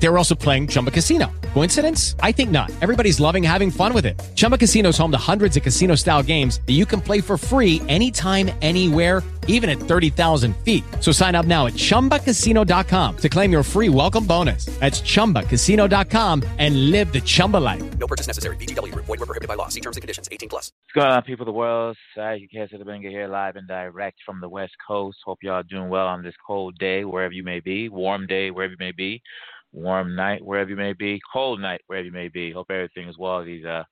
[0.00, 1.30] They were also playing Chumba Casino.
[1.54, 2.14] Coincidence?
[2.20, 2.70] I think not.
[2.80, 4.20] Everybody's loving having fun with it.
[4.36, 7.36] Chumba Casino is home to hundreds of casino style games that you can play for
[7.36, 10.84] free anytime, anywhere, even at 30,000 feet.
[11.00, 14.66] So sign up now at chumbacasino.com to claim your free welcome bonus.
[14.78, 17.98] That's chumbacasino.com and live the Chumba life.
[17.98, 18.56] No purchase necessary.
[18.56, 19.06] VGW Group.
[19.06, 19.68] Void were prohibited by law.
[19.68, 20.28] See terms and conditions.
[20.30, 20.70] 18 plus.
[20.94, 21.96] What's going on, people of the world?
[22.14, 25.18] Sai Kesa Benga here, live and direct from the West Coast.
[25.24, 27.88] Hope y'all doing well on this cold day, wherever you may be.
[27.88, 29.22] Warm day, wherever you may be.
[29.72, 31.20] Warm night, wherever you may be.
[31.32, 32.52] Cold night, wherever you may be.
[32.52, 33.84] Hope everything is well these uh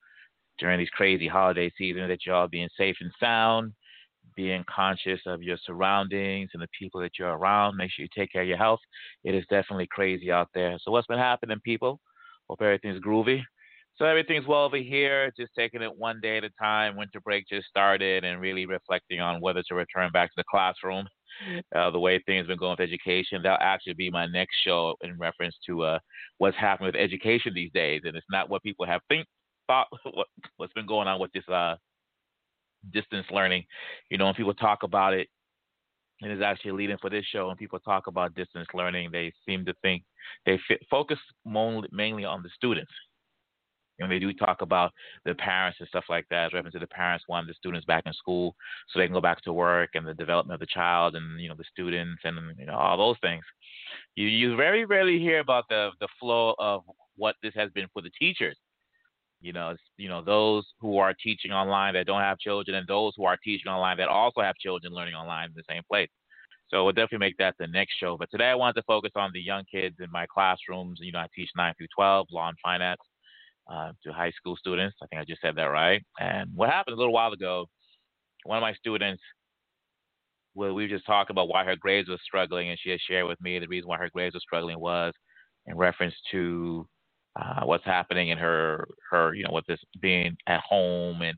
[0.59, 2.09] during these crazy holiday seasons.
[2.09, 3.73] That y'all being safe and sound,
[4.35, 7.77] being conscious of your surroundings and the people that you're around.
[7.77, 8.79] Make sure you take care of your health.
[9.23, 10.77] It is definitely crazy out there.
[10.81, 11.99] So what's been happening, people?
[12.49, 13.41] Hope everything's groovy.
[13.97, 16.95] So everything's well over here, just taking it one day at a time.
[16.95, 21.07] Winter break just started and really reflecting on whether to return back to the classroom,
[21.75, 23.41] uh, the way things have been going with education.
[23.41, 25.99] That'll actually be my next show in reference to uh,
[26.37, 28.01] what's happening with education these days.
[28.05, 29.25] And it's not what people have think
[29.67, 30.27] thought what,
[30.57, 31.75] what's been going on with this uh,
[32.91, 33.63] distance learning.
[34.09, 35.27] You know, when people talk about it,
[36.21, 37.47] and is actually leading for this show.
[37.47, 40.03] When people talk about distance learning, they seem to think
[40.45, 42.91] they fit, focus mainly on the students
[43.99, 44.91] and they do talk about
[45.25, 48.03] the parents and stuff like that, as reference to the parents wanting the students back
[48.05, 48.55] in school
[48.87, 51.49] so they can go back to work and the development of the child and you
[51.49, 53.43] know the students and you know all those things.
[54.15, 56.83] You you very rarely hear about the the flow of
[57.15, 58.57] what this has been for the teachers.
[59.41, 63.13] You know, you know those who are teaching online that don't have children, and those
[63.17, 66.09] who are teaching online that also have children learning online in the same place.
[66.69, 68.17] So we'll definitely make that the next show.
[68.17, 70.99] But today I wanted to focus on the young kids in my classrooms.
[71.01, 72.99] You know, I teach 9 through 12, law and finance
[73.71, 74.95] uh, to high school students.
[75.01, 76.03] I think I just said that right.
[76.19, 77.65] And what happened a little while ago,
[78.45, 79.21] one of my students,
[80.55, 83.27] well, we were just talking about why her grades were struggling, and she had shared
[83.27, 85.13] with me the reason why her grades were struggling was
[85.67, 86.87] in reference to
[87.39, 91.37] uh, what's happening in her her you know with this being at home and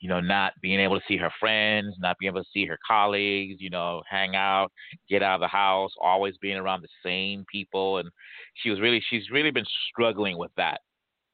[0.00, 2.78] you know not being able to see her friends, not being able to see her
[2.86, 4.72] colleagues, you know, hang out,
[5.08, 8.08] get out of the house, always being around the same people, and
[8.54, 10.80] she was really she's really been struggling with that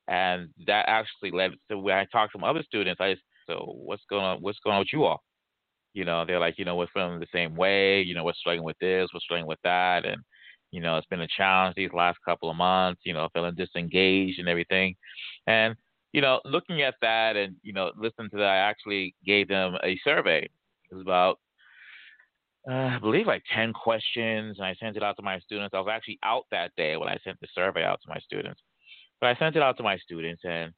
[0.09, 3.01] and that actually led to when I talked to some other students.
[3.01, 4.39] I just, so what's going on?
[4.39, 5.23] What's going on with you all?
[5.95, 8.03] You know, they're like, you know, we're feeling the same way.
[8.03, 10.23] You know, we're struggling with this, we're struggling with that, and
[10.71, 13.03] you know, it's been a challenge these last couple of months.
[13.05, 14.95] You know, feeling disengaged and everything,
[15.47, 15.77] and
[16.13, 19.77] you know, looking at that and you know, listening to that, I actually gave them
[19.83, 20.49] a survey.
[20.91, 21.39] It was about
[22.71, 25.75] uh, I believe like 10 questions, and I sent it out to my students.
[25.75, 28.61] I was actually out that day when I sent the survey out to my students.
[29.23, 30.73] But I sent it out to my students, and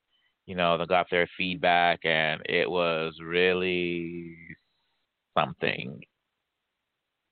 [0.44, 4.36] you know, they got their feedback, and it was really
[5.36, 5.98] something.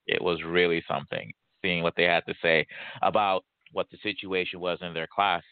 [0.07, 1.31] It was really something
[1.61, 2.67] seeing what they had to say
[3.03, 5.43] about what the situation was in their class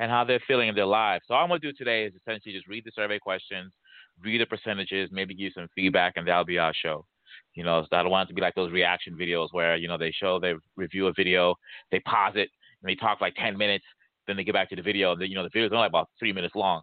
[0.00, 1.24] and how they're feeling in their lives.
[1.28, 3.72] So all I'm gonna do today is essentially just read the survey questions,
[4.20, 7.06] read the percentages, maybe give some feedback, and that'll be our show.
[7.54, 9.86] You know, so I don't want it to be like those reaction videos where you
[9.86, 11.54] know they show they review a video,
[11.92, 12.50] they pause it,
[12.82, 13.84] and they talk like 10 minutes,
[14.26, 15.16] then they get back to the video.
[15.16, 16.82] The, you know, the video is only about three minutes long.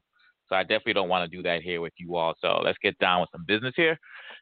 [0.51, 2.33] So I definitely don't want to do that here with you all.
[2.41, 3.97] So let's get down with some business here.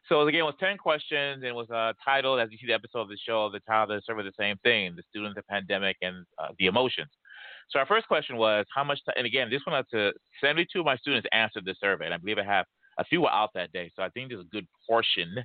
[0.08, 2.72] So again, it was 10 questions and it was uh, titled, as you see the
[2.72, 5.96] episode of the show, the title is serve the same thing, the student, the pandemic,
[6.02, 7.10] and uh, the emotions.
[7.70, 10.84] So our first question was how much, t- and again, this one to 72 of
[10.84, 12.66] my students answered the survey, and I believe I have
[12.98, 13.92] a few were out that day.
[13.94, 15.36] So I think there's a good portion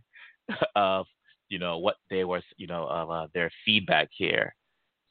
[0.75, 1.05] of,
[1.49, 4.55] you know, what they were, you know, of uh, their feedback here.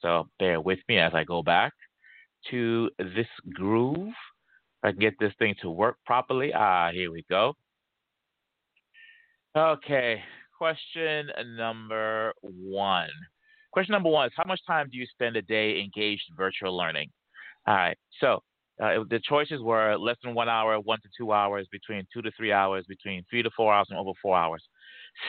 [0.00, 1.72] So bear with me as I go back
[2.50, 4.12] to this groove.
[4.82, 6.52] I get this thing to work properly.
[6.52, 7.54] Ah, here we go.
[9.56, 10.20] Okay,
[10.58, 13.08] question number one.
[13.72, 16.76] Question number one is how much time do you spend a day engaged in virtual
[16.76, 17.08] learning?
[17.66, 18.42] All right, so
[18.82, 22.30] uh, the choices were less than one hour, one to two hours, between two to
[22.36, 24.62] three hours, between three to four hours, and over four hours.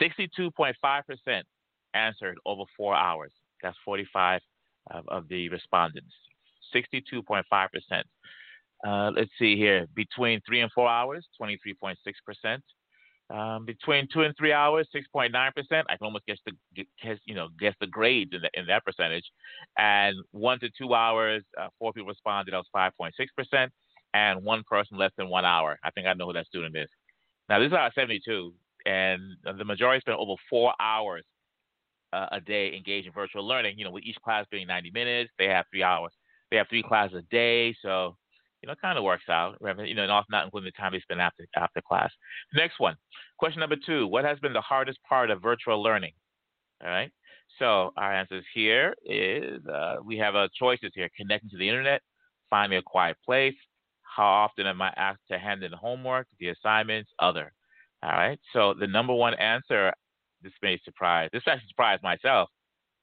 [0.00, 0.74] 62.5%
[1.94, 3.32] answered over four hours.
[3.62, 4.40] That's 45
[4.90, 6.12] of, of the respondents.
[6.74, 8.02] 62.5%.
[8.86, 12.58] Uh, let's see here, between three and four hours, 23.6%.
[13.28, 15.32] Um, between two and three hours, 6.9%.
[15.34, 16.52] I can almost guess the
[17.02, 19.24] guess, you know guess the grades in, the, in that percentage.
[19.76, 22.52] And one to two hours, uh, four people responded.
[22.52, 23.68] That was 5.6%.
[24.14, 25.76] And one person less than one hour.
[25.82, 26.88] I think I know who that student is.
[27.48, 28.54] Now this is of 72,
[28.86, 31.24] and the majority spent over four hours
[32.12, 33.76] uh, a day engaged in virtual learning.
[33.76, 36.12] You know, with each class being 90 minutes, they have three hours
[36.50, 38.16] they have three classes a day, so
[38.62, 39.56] you know, kind of works out.
[39.60, 42.10] You know, not, not including the time they spend after after class.
[42.54, 42.96] Next one,
[43.38, 46.12] question number two: What has been the hardest part of virtual learning?
[46.82, 47.10] All right.
[47.58, 52.02] So our answers here is uh, we have uh, choices here: connecting to the internet,
[52.50, 53.54] finding a quiet place.
[54.02, 57.52] How often am I asked to hand in homework, the assignments, other?
[58.02, 58.38] All right.
[58.52, 59.92] So the number one answer,
[60.42, 61.28] this may surprise.
[61.32, 62.48] This actually surprised myself,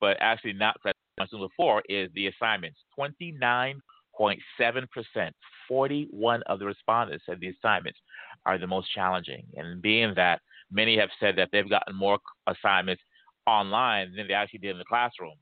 [0.04, 0.76] but actually not
[1.18, 2.78] mentioned before, is the assignments.
[2.94, 3.82] Twenty nine
[4.20, 5.32] 0.7%,
[5.68, 7.98] 41 of the respondents said the assignments
[8.46, 9.44] are the most challenging.
[9.56, 13.02] And being that many have said that they've gotten more assignments
[13.48, 15.34] online than they actually did in the classroom.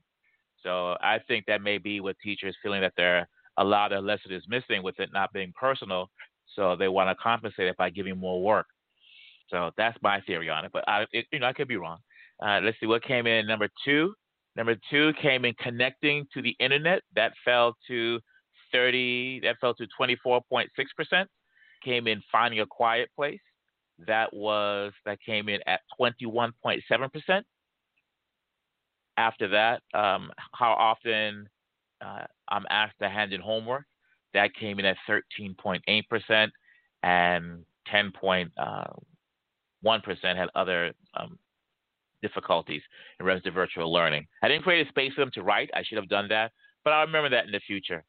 [0.62, 3.28] So I think that may be with teachers feeling that they're
[3.58, 6.08] a lot of lesson is missing with it not being personal.
[6.54, 8.66] So they want to compensate it by giving more work.
[9.50, 10.70] So that's my theory on it.
[10.72, 11.98] But I, it, you know, I could be wrong.
[12.42, 14.14] Uh, let's see what came in number two.
[14.56, 17.02] Number two came in connecting to the internet.
[17.14, 18.20] That fell to
[18.72, 21.26] 30, that fell to 24.6%.
[21.84, 23.40] Came in finding a quiet place.
[24.06, 27.42] That was that came in at 21.7%.
[29.18, 31.48] After that, um, how often
[32.04, 33.84] uh, I'm asked to hand in homework.
[34.34, 36.48] That came in at 13.8%,
[37.02, 38.84] and 10.1% uh,
[40.22, 41.38] had other um,
[42.22, 42.82] difficulties
[43.18, 44.26] in regards to virtual learning.
[44.42, 45.70] I didn't create a space for them to write.
[45.74, 46.52] I should have done that,
[46.84, 48.04] but I'll remember that in the future.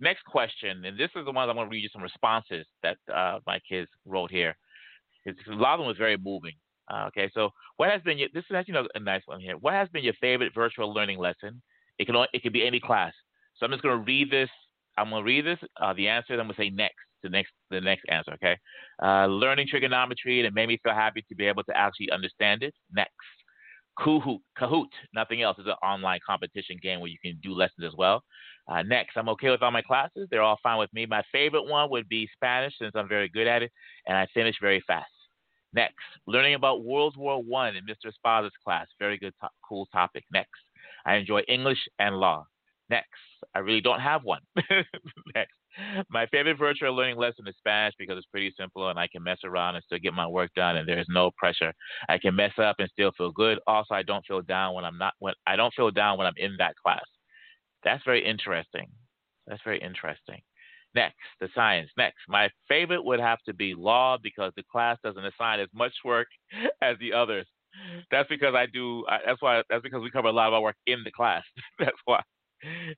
[0.00, 2.96] Next question, and this is the one I'm going to read you some responses that
[3.14, 4.56] uh, my kids wrote here.
[5.24, 6.54] It's, a lot of them was very moving.
[6.92, 9.56] Uh, okay, so what has been your, this is actually a nice one here.
[9.56, 11.62] What has been your favorite virtual learning lesson?
[11.98, 13.12] It can it can be any class.
[13.56, 14.50] So I'm just going to read this.
[14.98, 15.58] I'm going to read this.
[15.80, 16.32] Uh, the answer.
[16.32, 16.96] I'm going to say next.
[17.22, 18.32] The next the next answer.
[18.32, 18.58] Okay.
[19.00, 22.64] Uh, learning trigonometry and it made me feel happy to be able to actually understand
[22.64, 22.74] it.
[22.92, 23.12] Next.
[23.98, 25.58] Kahoot, Kahoot, nothing else.
[25.58, 28.22] is an online competition game where you can do lessons as well.
[28.68, 30.28] Uh, next, I'm okay with all my classes.
[30.30, 31.04] They're all fine with me.
[31.06, 33.72] My favorite one would be Spanish since I'm very good at it
[34.06, 35.10] and I finish very fast.
[35.74, 35.94] Next,
[36.26, 38.12] learning about World War One in Mr.
[38.12, 38.86] Spaz's class.
[38.98, 40.24] Very good, to- cool topic.
[40.32, 40.60] Next,
[41.06, 42.46] I enjoy English and law.
[42.90, 43.08] Next,
[43.54, 44.42] I really don't have one.
[45.34, 45.54] Next,
[46.10, 49.38] my favorite virtual learning lesson is Spanish because it's pretty simple and I can mess
[49.44, 51.72] around and still get my work done and there's no pressure.
[52.08, 53.58] I can mess up and still feel good.
[53.66, 56.34] Also, I don't feel down when I'm not when I don't feel down when I'm
[56.36, 57.04] in that class.
[57.84, 58.88] That's very interesting.
[59.46, 60.40] That's very interesting.
[60.94, 61.90] Next, the science.
[61.96, 65.92] Next, my favorite would have to be law because the class doesn't assign as much
[66.04, 66.28] work
[66.82, 67.46] as the others.
[68.10, 69.04] That's because I do.
[69.24, 69.62] That's why.
[69.70, 71.42] That's because we cover a lot of our work in the class.
[71.78, 72.20] that's why.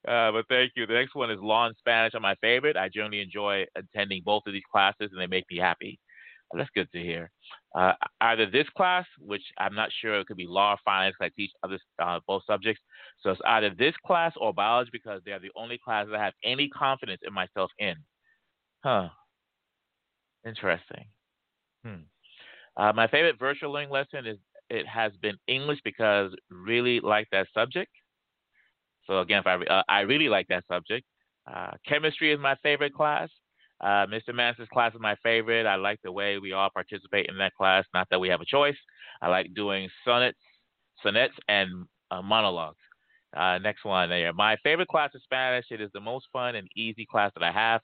[0.07, 0.87] Uh, but thank you.
[0.87, 2.77] The next one is law and Spanish are my favorite.
[2.77, 5.99] I generally enjoy attending both of these classes, and they make me happy.
[6.53, 7.31] That's good to hear.
[7.75, 11.17] Uh, either this class, which I'm not sure, it could be law or finance.
[11.21, 12.83] I teach other uh, both subjects,
[13.21, 16.35] so it's either this class or biology because they are the only classes I have
[16.45, 17.95] any confidence in myself in.
[18.85, 19.09] Huh.
[20.47, 21.07] Interesting.
[21.85, 22.03] Hmm.
[22.77, 24.39] Uh, my favorite virtual learning lesson is
[24.71, 27.91] it has been English because really like that subject.
[29.07, 31.07] So again, I uh, I really like that subject.
[31.53, 33.29] Uh, chemistry is my favorite class.
[33.81, 34.33] Uh, Mr.
[34.33, 35.67] Manson's class is my favorite.
[35.67, 37.85] I like the way we all participate in that class.
[37.93, 38.77] Not that we have a choice.
[39.21, 40.39] I like doing sonnets,
[41.03, 42.79] sonnets, and uh, monologues.
[43.37, 44.33] Uh, next one there.
[44.33, 45.67] My favorite class is Spanish.
[45.71, 47.81] It is the most fun and easy class that I have.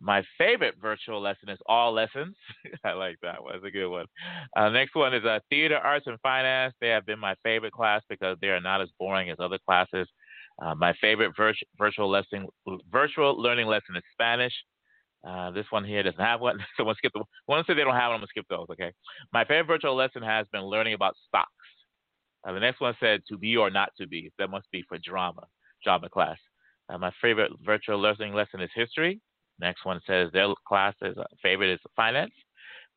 [0.00, 2.36] My favorite virtual lesson is all lessons.
[2.84, 3.54] I like that one.
[3.54, 4.06] It's a good one.
[4.56, 6.74] Uh, next one is uh, theater, arts, and finance.
[6.80, 10.08] They have been my favorite class because they are not as boring as other classes.
[10.62, 12.46] Uh, my favorite virtual virtual lesson,
[12.90, 14.52] virtual learning lesson is Spanish.
[15.26, 17.64] Uh, this one here doesn't have one, so we'll skip the one.
[17.66, 18.66] Say they don't have one, I'm gonna skip those.
[18.70, 18.92] Okay.
[19.32, 21.48] My favorite virtual lesson has been learning about stocks.
[22.46, 24.30] Uh, the next one said to be or not to be.
[24.38, 25.42] That must be for drama,
[25.84, 26.38] drama class.
[26.88, 29.20] Uh, my favorite virtual learning lesson is history.
[29.60, 32.32] Next one says their class is favorite is finance.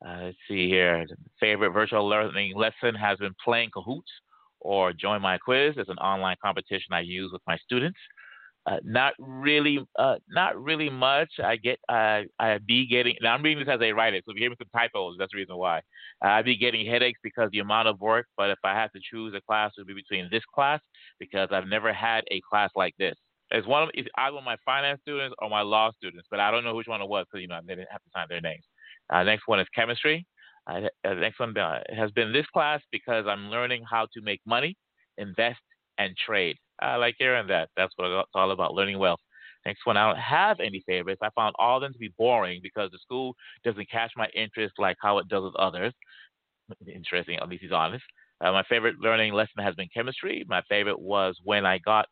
[0.05, 1.05] Uh, let's see here.
[1.39, 4.03] Favorite virtual learning lesson has been playing Kahoot
[4.65, 5.75] or join my quiz.
[5.77, 7.99] It's an online competition I use with my students.
[8.67, 11.29] Uh, not really, uh, not really much.
[11.43, 13.15] I get, uh, I be getting.
[13.21, 15.17] Now I'm reading this as I write it, so if you hear me some typos,
[15.19, 15.77] that's the reason why.
[16.23, 18.25] Uh, I be getting headaches because the amount of work.
[18.35, 20.79] But if I have to choose a class, it would be between this class
[21.19, 23.13] because I've never had a class like this.
[23.51, 26.63] It's one of it's either my finance students or my law students, but I don't
[26.63, 28.63] know which one it was because you know they didn't have to sign their names.
[29.11, 30.25] Uh, next one is chemistry.
[30.67, 34.41] Uh, the next one uh, has been this class because I'm learning how to make
[34.45, 34.75] money,
[35.17, 35.59] invest,
[35.97, 36.57] and trade.
[36.81, 37.69] I like hearing that.
[37.77, 39.19] That's what it's all about, learning wealth.
[39.65, 41.21] Next one, I don't have any favorites.
[41.23, 44.75] I found all of them to be boring because the school doesn't catch my interest
[44.77, 45.93] like how it does with others.
[46.93, 48.03] Interesting, at least he's honest.
[48.41, 50.43] Uh, my favorite learning lesson has been chemistry.
[50.47, 52.05] My favorite was when I got,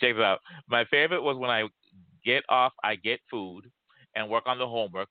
[0.00, 0.40] check this out.
[0.68, 1.64] My favorite was when I
[2.24, 3.70] get off, I get food,
[4.14, 5.08] and work on the homework,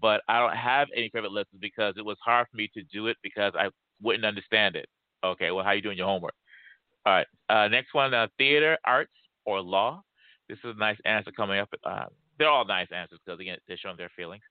[0.00, 3.06] but I don't have any favorite lessons because it was hard for me to do
[3.08, 3.68] it because I
[4.02, 4.88] wouldn't understand it.
[5.24, 6.34] Okay, well, how you doing your homework?
[7.06, 7.26] All right.
[7.48, 9.12] Uh, next one, uh, theater, arts,
[9.44, 10.02] or law.
[10.48, 11.68] This is a nice answer coming up.
[11.84, 12.06] Uh,
[12.38, 14.42] they're all nice answers because again, they're showing their feelings.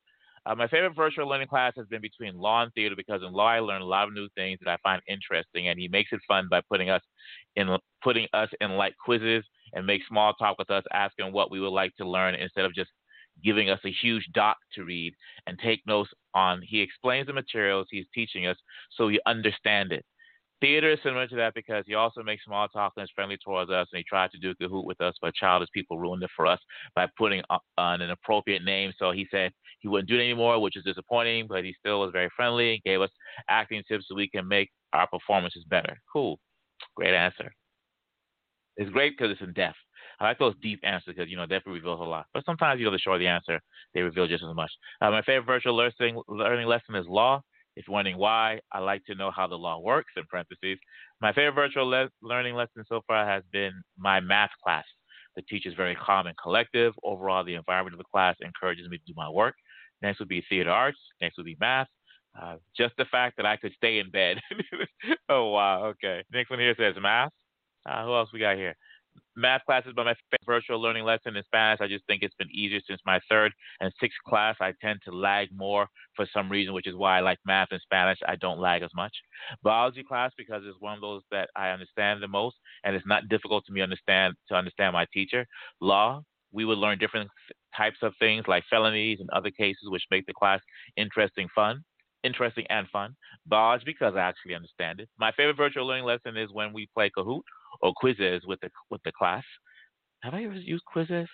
[0.45, 3.47] Uh, my favorite virtual learning class has been between law and theater because in law
[3.47, 6.21] I learn a lot of new things that I find interesting, and he makes it
[6.27, 7.01] fun by putting us
[7.55, 11.59] in putting us in like quizzes and make small talk with us, asking what we
[11.59, 12.89] would like to learn instead of just
[13.43, 15.13] giving us a huge doc to read
[15.47, 16.61] and take notes on.
[16.63, 18.57] He explains the materials he's teaching us
[18.91, 20.05] so we understand it.
[20.61, 23.71] Theater is similar to that because he also makes small talk and is friendly towards
[23.71, 26.45] us, and he tried to do Kahoot with us, but childish people ruined it for
[26.45, 26.59] us
[26.95, 27.41] by putting
[27.77, 28.91] on an appropriate name.
[28.99, 32.11] So he said he wouldn't do it anymore, which is disappointing, but he still was
[32.11, 33.09] very friendly and gave us
[33.47, 35.97] acting tips so we can make our performances better.
[36.11, 36.37] Cool.
[36.95, 37.53] Great answer.
[38.75, 39.77] It's great because it's in depth.
[40.19, 42.25] I like those deep answers because, you know, depth reveals a lot.
[42.33, 43.59] But sometimes, you know, the shorter the answer,
[43.93, 44.71] they reveal just as much.
[45.01, 47.41] Uh, my favorite virtual learning, learning lesson is law.
[47.75, 50.77] If you're wondering why, I like to know how the law works, in parentheses.
[51.21, 54.83] My favorite virtual le- learning lesson so far has been my math class.
[55.35, 56.93] The teacher is very calm and collective.
[57.03, 59.55] Overall, the environment of the class encourages me to do my work.
[60.01, 60.99] Next would be theater arts.
[61.21, 61.87] Next would be math.
[62.39, 64.37] Uh, just the fact that I could stay in bed.
[65.29, 65.85] oh, wow.
[65.85, 66.23] Okay.
[66.33, 67.31] Next one here says math.
[67.85, 68.75] Uh, who else we got here?
[69.35, 72.49] Math classes, but my favorite virtual learning lesson in Spanish, I just think it's been
[72.51, 74.55] easier since my third and sixth class.
[74.59, 77.81] I tend to lag more for some reason, which is why I like math and
[77.81, 78.19] Spanish.
[78.27, 79.13] I don't lag as much.
[79.63, 83.29] Biology class because it's one of those that I understand the most, and it's not
[83.29, 85.45] difficult to me understand to understand my teacher.
[85.81, 87.29] Law, we would learn different
[87.75, 90.59] types of things like felonies and other cases, which make the class
[90.97, 91.83] interesting, fun
[92.23, 93.15] interesting and fun.
[93.45, 95.09] Biology because I actually understand it.
[95.17, 97.41] My favorite virtual learning lesson is when we play Kahoot
[97.81, 99.43] or Quizizz with the with the class.
[100.21, 101.27] Have I ever used Quizizz?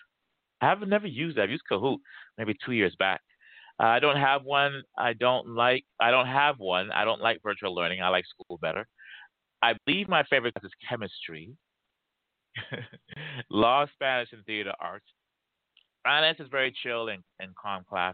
[0.61, 1.43] I have never used that.
[1.43, 1.97] I've used Kahoot
[2.37, 3.21] maybe two years back.
[3.79, 4.83] Uh, I don't have one.
[4.97, 5.83] I don't like.
[5.99, 6.91] I don't have one.
[6.91, 8.01] I don't like virtual learning.
[8.01, 8.87] I like school better.
[9.61, 11.51] I believe my favorite class is chemistry,
[13.49, 15.05] law, Spanish, and theater arts.
[16.03, 18.13] Finance is very chill and, and calm class.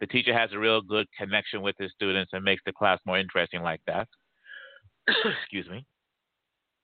[0.00, 3.18] The teacher has a real good connection with his students and makes the class more
[3.18, 4.08] interesting like that.
[5.42, 5.86] Excuse me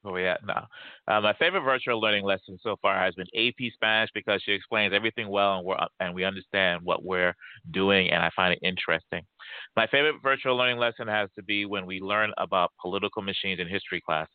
[0.05, 0.67] where we at now.
[1.09, 4.93] Uh, my favorite virtual learning lesson so far has been AP Spanish because she explains
[4.95, 7.35] everything well and, we're, and we understand what we're
[7.73, 9.23] doing, and I find it interesting.
[9.77, 13.69] My favorite virtual learning lesson has to be when we learn about political machines in
[13.69, 14.29] history class.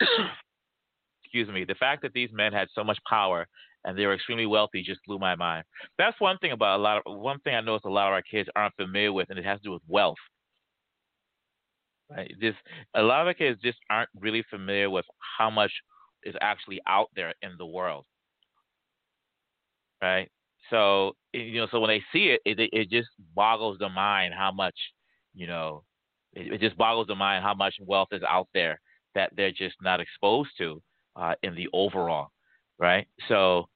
[1.24, 1.64] Excuse me.
[1.64, 3.46] The fact that these men had so much power
[3.86, 5.64] and they were extremely wealthy just blew my mind.
[5.96, 8.22] That's one thing about a lot of one thing I notice a lot of our
[8.22, 10.16] kids aren't familiar with, and it has to do with wealth.
[12.10, 12.32] Right?
[12.40, 12.58] Just
[12.94, 15.04] a lot of the kids just aren't really familiar with
[15.38, 15.72] how much
[16.22, 18.04] is actually out there in the world.
[20.00, 20.30] Right?
[20.70, 24.52] So you know, so when they see it, it it just boggles the mind how
[24.52, 24.76] much,
[25.34, 25.84] you know,
[26.32, 28.80] it, it just boggles the mind how much wealth is out there
[29.14, 30.82] that they're just not exposed to
[31.16, 32.28] uh, in the overall,
[32.78, 33.06] right?
[33.28, 33.68] So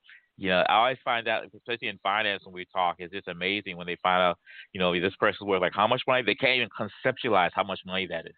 [0.49, 3.87] know, I always find that, especially in finance, when we talk, it's just amazing when
[3.87, 4.39] they find out,
[4.73, 6.23] you know, this person's worth like how much money.
[6.25, 8.35] They can't even conceptualize how much money that is,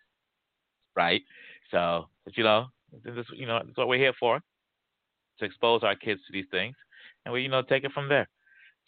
[0.96, 1.22] right?
[1.70, 2.66] So, but you know,
[3.04, 4.40] this, is, you know, that's what we're here for,
[5.38, 6.74] to expose our kids to these things,
[7.24, 8.28] and we, you know, take it from there.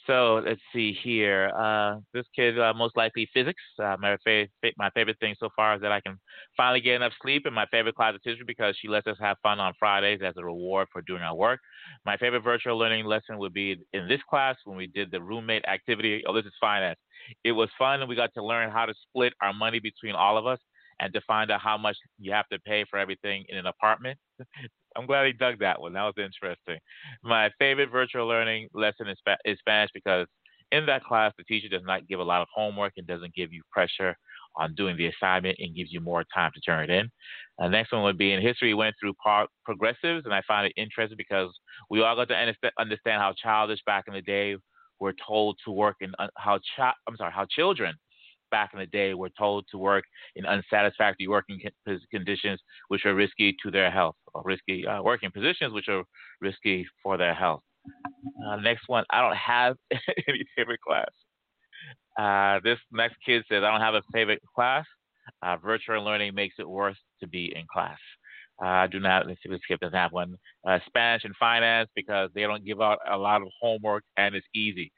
[0.06, 1.50] So let's see here.
[1.56, 3.62] Uh, this kid uh, most likely physics.
[3.82, 6.18] Uh, my favorite my favorite thing so far is that I can
[6.56, 7.46] finally get enough sleep.
[7.46, 10.34] And my favorite class is history because she lets us have fun on Fridays as
[10.36, 11.60] a reward for doing our work.
[12.04, 15.64] My favorite virtual learning lesson would be in this class when we did the roommate
[15.64, 16.22] activity.
[16.26, 16.98] Oh, this is finance.
[17.42, 20.36] It was fun, and we got to learn how to split our money between all
[20.36, 20.58] of us
[21.00, 24.18] and to find out how much you have to pay for everything in an apartment.
[24.96, 25.92] I'm glad he dug that one.
[25.94, 26.78] That was interesting.
[27.22, 30.26] My favorite virtual learning lesson is, is Spanish because
[30.72, 33.52] in that class, the teacher does not give a lot of homework and doesn't give
[33.52, 34.16] you pressure
[34.56, 37.10] on doing the assignment and gives you more time to turn it in.
[37.58, 40.66] The next one would be in history, we went through par- progressives, and I find
[40.66, 41.50] it interesting because
[41.90, 44.56] we all got to understand how childish back in the day
[45.00, 47.94] were told to work in uh, how chi- I'm sorry, how children
[48.50, 50.04] back in the day were told to work
[50.36, 51.60] in unsatisfactory working
[52.10, 56.04] conditions, which are risky to their health, or risky uh, working positions, which are
[56.40, 57.62] risky for their health.
[58.46, 59.76] Uh, next one, I don't have
[60.28, 61.06] any favorite class.
[62.18, 64.84] Uh, this next kid says, I don't have a favorite class.
[65.42, 67.98] Uh, virtual learning makes it worse to be in class.
[68.64, 70.36] Uh, do not, let's see, skip have one.
[70.66, 74.46] Uh, Spanish and finance because they don't give out a lot of homework and it's
[74.54, 74.92] easy.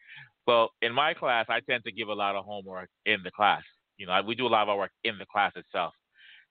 [0.46, 3.62] Well, in my class, I tend to give a lot of homework in the class.
[3.98, 5.92] You know, we do a lot of our work in the class itself.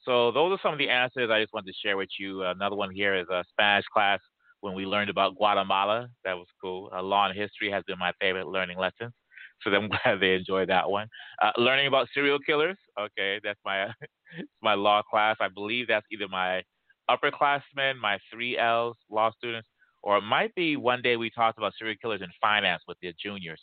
[0.04, 2.44] So those are some of the answers I just wanted to share with you.
[2.44, 4.20] Another one here is a Spanish class.
[4.62, 6.08] when we learned about Guatemala.
[6.24, 6.90] That was cool.
[6.96, 9.14] Uh, law and history has been my favorite learning lessons.
[9.62, 11.08] So I'm glad they enjoyed that one.
[11.42, 12.78] Uh, learning about serial killers.
[13.00, 13.88] Okay, that's my
[14.62, 15.38] my law class.
[15.40, 16.64] I believe that's either my
[17.10, 19.68] upperclassmen, my three L's law students,
[20.04, 23.14] or it might be one day we talked about serial killers in finance with the
[23.22, 23.62] juniors,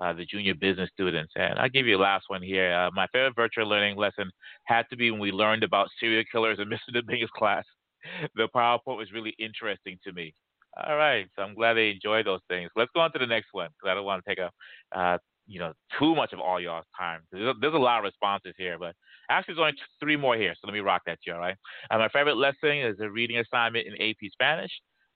[0.00, 1.32] uh, the junior business students.
[1.36, 2.72] And I'll give you the last one here.
[2.72, 4.30] Uh, my favorite virtual learning lesson
[4.64, 6.92] had to be when we learned about serial killers in Mr.
[6.92, 7.64] Dominguez class.
[8.34, 10.32] The PowerPoint was really interesting to me.
[10.86, 12.70] All right, so I'm glad they enjoy those things.
[12.76, 14.54] Let's go on to the next one because I don't want to take up,
[14.94, 17.22] uh, you know too much of all y'all's time.
[17.32, 18.94] There's a, there's a lot of responses here, but
[19.28, 20.54] actually there's only three more here.
[20.54, 21.34] So let me rock that you.
[21.34, 21.56] All right.
[21.90, 24.70] Uh, my favorite lesson is a reading assignment in AP Spanish.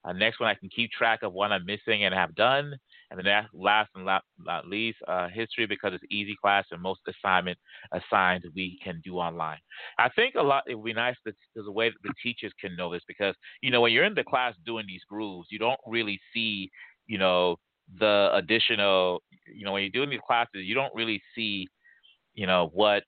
[0.05, 2.75] Uh, next one, I can keep track of what I'm missing and have done.
[3.19, 7.59] And then last and not least, uh, history because it's easy class and most assignment
[7.93, 9.59] assigned we can do online.
[9.99, 12.53] I think a lot it would be nice that there's a way that the teachers
[12.61, 15.59] can know this because you know when you're in the class doing these grooves, you
[15.59, 16.71] don't really see
[17.07, 17.57] you know
[18.01, 21.69] the additional you know when you're doing these classes, you don't really see
[22.35, 23.05] you know what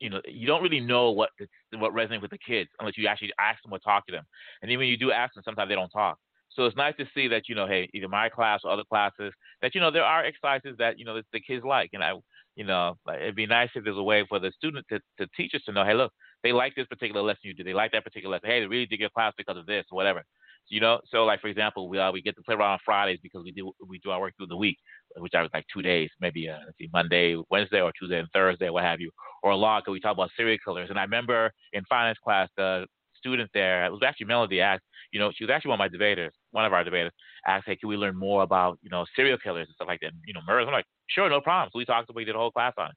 [0.00, 1.30] you know, you don't really know what
[1.74, 4.24] what resonates with the kids unless you actually ask them or talk to them.
[4.62, 6.18] And even when you do ask them, sometimes they don't talk.
[6.58, 9.32] So it's nice to see that you know, hey, either my class or other classes,
[9.62, 12.14] that you know there are exercises that you know the, the kids like, and I,
[12.56, 15.62] you know, it'd be nice if there's a way for the student to, to teachers
[15.66, 16.12] to know, hey, look,
[16.42, 18.86] they like this particular lesson you do, they like that particular lesson, hey, they really
[18.86, 20.24] dig your class because of this or whatever.
[20.68, 23.20] You know, so like for example, we uh, we get to play around on Fridays
[23.22, 24.78] because we do we do our work through the week,
[25.18, 28.82] which are like two days, maybe uh, see, Monday, Wednesday, or Tuesday and Thursday, what
[28.82, 29.12] have you,
[29.44, 30.90] or a lot because we talk about serial killers.
[30.90, 32.86] And I remember in finance class, the
[33.18, 35.88] student there, it was actually Melody asked, you know, she was actually one of my
[35.88, 37.12] debaters, one of our debaters,
[37.46, 40.12] asked, hey, can we learn more about you know serial killers and stuff like that,
[40.26, 40.66] you know, murders?
[40.66, 41.70] I'm like, sure, no problem.
[41.72, 42.16] So we talked, about.
[42.16, 42.96] we did a whole class on it,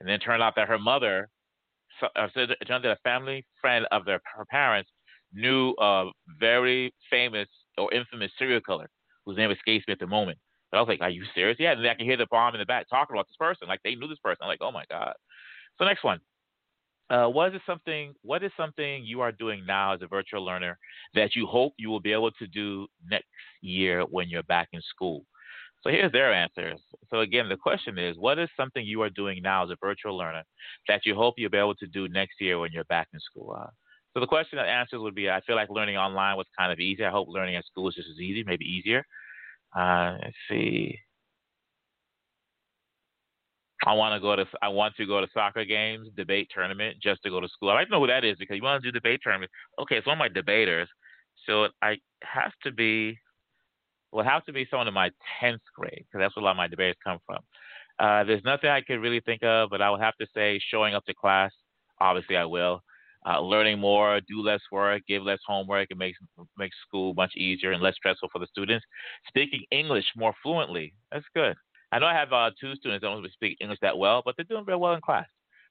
[0.00, 1.28] and then it turned out that her mother,
[2.02, 4.90] uh, so turned out a family friend of their her parents
[5.32, 6.06] knew a
[6.40, 8.88] very famous or infamous serial killer
[9.26, 10.38] whose name escapes me at the moment.
[10.70, 12.60] But I was like, "Are you serious?" Yeah, and I can hear the bomb in
[12.60, 14.38] the back talking about this person, like they knew this person.
[14.42, 15.14] I'm like, "Oh my god!"
[15.78, 16.20] So next one,
[17.10, 18.14] uh, what is something?
[18.22, 20.78] What is something you are doing now as a virtual learner
[21.14, 23.28] that you hope you will be able to do next
[23.60, 25.24] year when you're back in school?
[25.82, 26.80] So here's their answers.
[27.08, 30.16] So again, the question is, what is something you are doing now as a virtual
[30.16, 30.42] learner
[30.88, 33.56] that you hope you'll be able to do next year when you're back in school?
[33.58, 33.70] Uh,
[34.12, 36.80] so the question that answers would be I feel like learning online was kind of
[36.80, 37.04] easy.
[37.04, 39.04] I hope learning at school is just as easy, maybe easier.
[39.74, 40.98] Uh, let's see.
[43.88, 47.22] I want to go to I want to go to soccer games, debate tournament, just
[47.22, 47.70] to go to school.
[47.70, 49.50] I to know who that is because you want to do debate tournament.
[49.80, 50.88] Okay, it's one of my debaters.
[51.46, 53.18] So I has to be
[54.12, 56.50] well, it has to be someone in my tenth grade because that's where a lot
[56.50, 57.38] of my debaters come from.
[57.98, 60.94] Uh, there's nothing I could really think of, but I would have to say showing
[60.94, 61.50] up to class.
[61.98, 62.82] Obviously, I will
[63.26, 65.88] uh, learning more, do less work, give less homework.
[65.90, 66.18] It makes
[66.58, 68.84] makes school much easier and less stressful for the students.
[69.28, 71.56] Speaking English more fluently, that's good.
[71.90, 74.44] I know I have uh, two students that don't speak English that well, but they're
[74.44, 75.26] doing very well in class.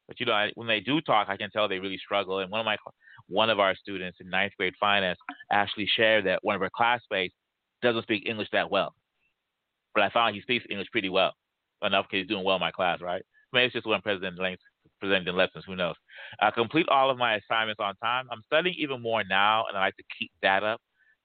[0.08, 2.40] But you know, I, when they do talk, I can tell they really struggle.
[2.40, 2.78] And one of my
[3.28, 5.20] one of our students in ninth grade finance
[5.52, 7.36] actually shared that one of her classmates
[7.82, 8.96] doesn't speak English that well,
[9.94, 11.34] but I found he speaks English pretty well
[11.84, 13.24] enough because he's doing well in my class, right?
[13.54, 14.58] Maybe it's just when President Lane
[15.00, 15.64] presenting lessons.
[15.68, 15.96] Who knows?
[16.42, 18.28] I complete all of my assignments on time.
[18.32, 20.82] I'm studying even more now, and I like to keep that up.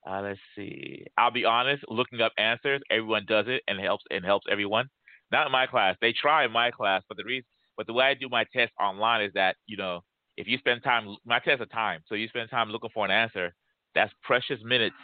[0.08, 1.04] Uh, let's see.
[1.16, 1.84] I'll be honest.
[1.88, 4.88] Looking up answers, everyone does it, and helps and helps everyone.
[5.30, 5.96] Not in my class.
[6.00, 8.72] They try in my class, but the reason, but the way I do my test
[8.80, 10.00] online is that you know,
[10.36, 13.10] if you spend time, my tests are time, so you spend time looking for an
[13.10, 13.54] answer.
[13.94, 14.96] That's precious minutes.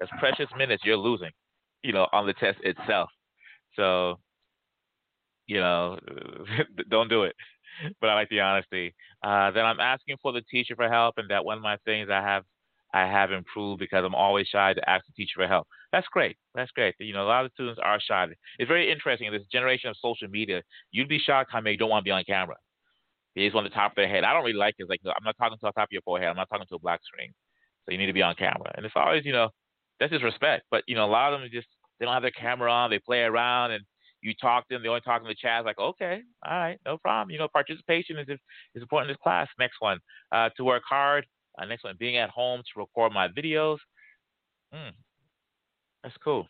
[0.00, 1.30] That's precious minutes you're losing,
[1.82, 3.10] you know, on the test itself.
[3.76, 4.18] So
[5.46, 5.98] you know,
[6.90, 7.34] don't do it.
[8.00, 8.94] But I like the honesty.
[9.22, 12.08] Uh, then I'm asking for the teacher for help, and that one of my things
[12.10, 12.44] I have
[12.94, 15.66] I have improved because I'm always shy to ask the teacher for help.
[15.92, 16.36] That's great.
[16.54, 16.94] That's great.
[16.98, 18.26] You know, a lot of students are shy.
[18.58, 20.62] It's very interesting in this generation of social media.
[20.90, 22.56] You'd be shocked how many don't want to be on camera.
[23.34, 24.24] They just want the top of their head.
[24.24, 24.88] I don't really like it.
[24.88, 26.28] like I'm not talking to the top of your forehead.
[26.28, 27.32] I'm not talking to a black screen.
[27.84, 28.72] So you need to be on camera.
[28.76, 29.50] And it's always, you know,
[30.00, 30.64] that's just respect.
[30.70, 31.68] But you know, a lot of them just
[31.98, 32.90] they don't have their camera on.
[32.90, 33.84] They play around and
[34.22, 35.60] you talk to them, they only talk in the chat.
[35.60, 37.30] It's like, okay, all right, no problem.
[37.30, 39.48] You know, participation is is important in this class.
[39.58, 39.98] Next one,
[40.32, 41.26] uh, to work hard.
[41.58, 43.78] Uh, next one, being at home to record my videos.
[44.74, 44.92] Mm,
[46.02, 46.46] that's cool.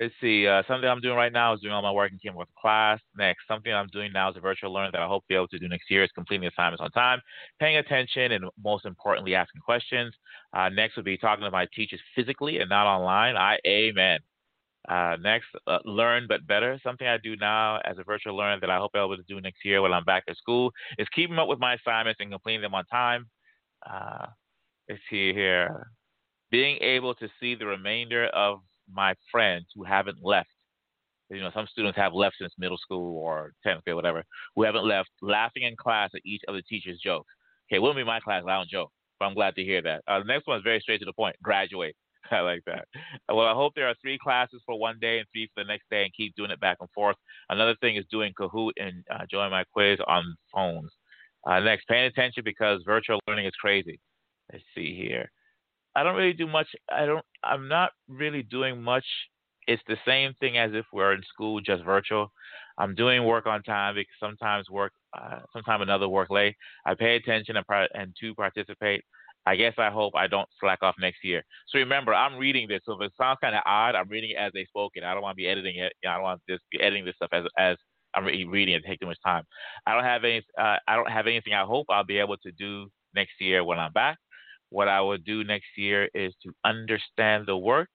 [0.00, 0.46] Let's see.
[0.46, 3.00] Uh, something I'm doing right now is doing all my work in Kim with class.
[3.16, 5.48] Next, something I'm doing now is a virtual learner that I hope to be able
[5.48, 7.20] to do next year is completing assignments on time,
[7.58, 10.14] paying attention, and most importantly, asking questions.
[10.52, 13.36] Uh, next would be talking to my teachers physically and not online.
[13.36, 14.20] I amen.
[14.88, 16.78] Uh, next, uh, learn but better.
[16.82, 19.34] Something I do now as a virtual learner that I hope I'll be able to
[19.34, 22.30] do next year when I'm back at school is keeping up with my assignments and
[22.30, 23.26] completing them on time.
[23.88, 24.26] Uh,
[24.88, 25.90] let's see here.
[26.50, 30.48] Being able to see the remainder of my friends who haven't left.
[31.30, 34.24] You know, some students have left since middle school or 10th grade, whatever,
[34.56, 37.30] who haven't left, laughing in class at each of the teacher's jokes.
[37.70, 38.44] Okay, wouldn't be my class.
[38.48, 40.02] I don't joke, but I'm glad to hear that.
[40.08, 41.36] Uh, the next one is very straight to the point.
[41.42, 41.94] Graduate.
[42.32, 42.86] I like that.
[43.28, 45.88] Well, I hope there are three classes for one day and three for the next
[45.90, 47.16] day, and keep doing it back and forth.
[47.48, 50.90] Another thing is doing Kahoot and uh, join my quiz on phones.
[51.46, 54.00] Uh, next, paying attention because virtual learning is crazy.
[54.52, 55.30] Let's see here.
[55.94, 56.68] I don't really do much.
[56.90, 57.24] I don't.
[57.42, 59.04] I'm not really doing much.
[59.66, 62.32] It's the same thing as if we're in school, just virtual.
[62.78, 66.56] I'm doing work on time because sometimes work, uh, sometimes another work late.
[66.86, 69.04] I pay attention and, and to participate.
[69.48, 71.42] I guess I hope I don't slack off next year.
[71.68, 72.82] So remember, I'm reading this.
[72.84, 75.04] So if it sounds kind of odd, I'm reading it as they spoke it.
[75.04, 75.94] I don't want to be editing it.
[76.06, 77.78] I don't want to just be editing this stuff as as
[78.14, 78.82] I'm reading it.
[78.86, 79.44] Take too much time.
[79.86, 80.42] I don't have any.
[80.60, 81.54] Uh, I don't have anything.
[81.54, 84.18] I hope I'll be able to do next year when I'm back.
[84.68, 87.88] What I will do next year is to understand the work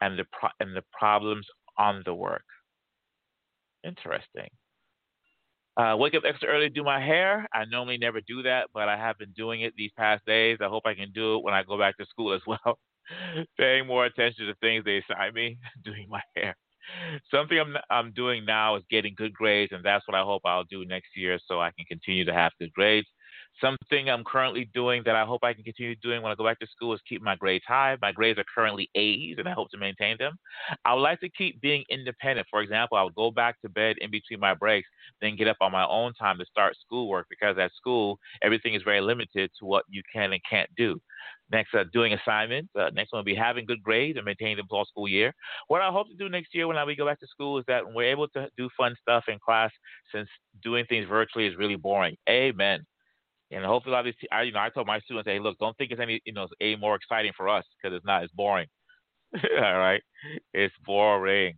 [0.00, 1.46] and the pro- and the problems
[1.76, 2.44] on the work.
[3.82, 4.48] Interesting.
[5.80, 7.46] Uh, wake up extra early to do my hair.
[7.54, 10.58] I normally never do that, but I have been doing it these past days.
[10.60, 12.78] I hope I can do it when I go back to school as well.
[13.58, 16.54] Paying more attention to things they assign me, doing my hair.
[17.30, 20.64] Something I'm I'm doing now is getting good grades, and that's what I hope I'll
[20.64, 23.08] do next year, so I can continue to have good grades.
[23.60, 26.58] Something I'm currently doing that I hope I can continue doing when I go back
[26.60, 27.96] to school is keep my grades high.
[28.00, 30.38] My grades are currently A's, and I hope to maintain them.
[30.84, 32.46] I would like to keep being independent.
[32.50, 34.88] For example, I would go back to bed in between my breaks,
[35.20, 38.82] then get up on my own time to start schoolwork because at school, everything is
[38.82, 41.00] very limited to what you can and can't do.
[41.52, 42.70] Next, uh, doing assignments.
[42.78, 45.34] Uh, next one will be having good grades and maintaining them all school year.
[45.66, 47.64] What I hope to do next year when I, we go back to school is
[47.66, 49.70] that we're able to do fun stuff in class
[50.14, 50.28] since
[50.62, 52.16] doing things virtually is really boring.
[52.28, 52.86] Amen.
[53.50, 56.00] And hopefully, obviously, I, you know, I told my students, hey, look, don't think it's
[56.00, 58.22] any, you know, any more exciting for us because it's not.
[58.22, 58.68] It's boring.
[59.34, 60.02] All right,
[60.54, 61.54] it's boring.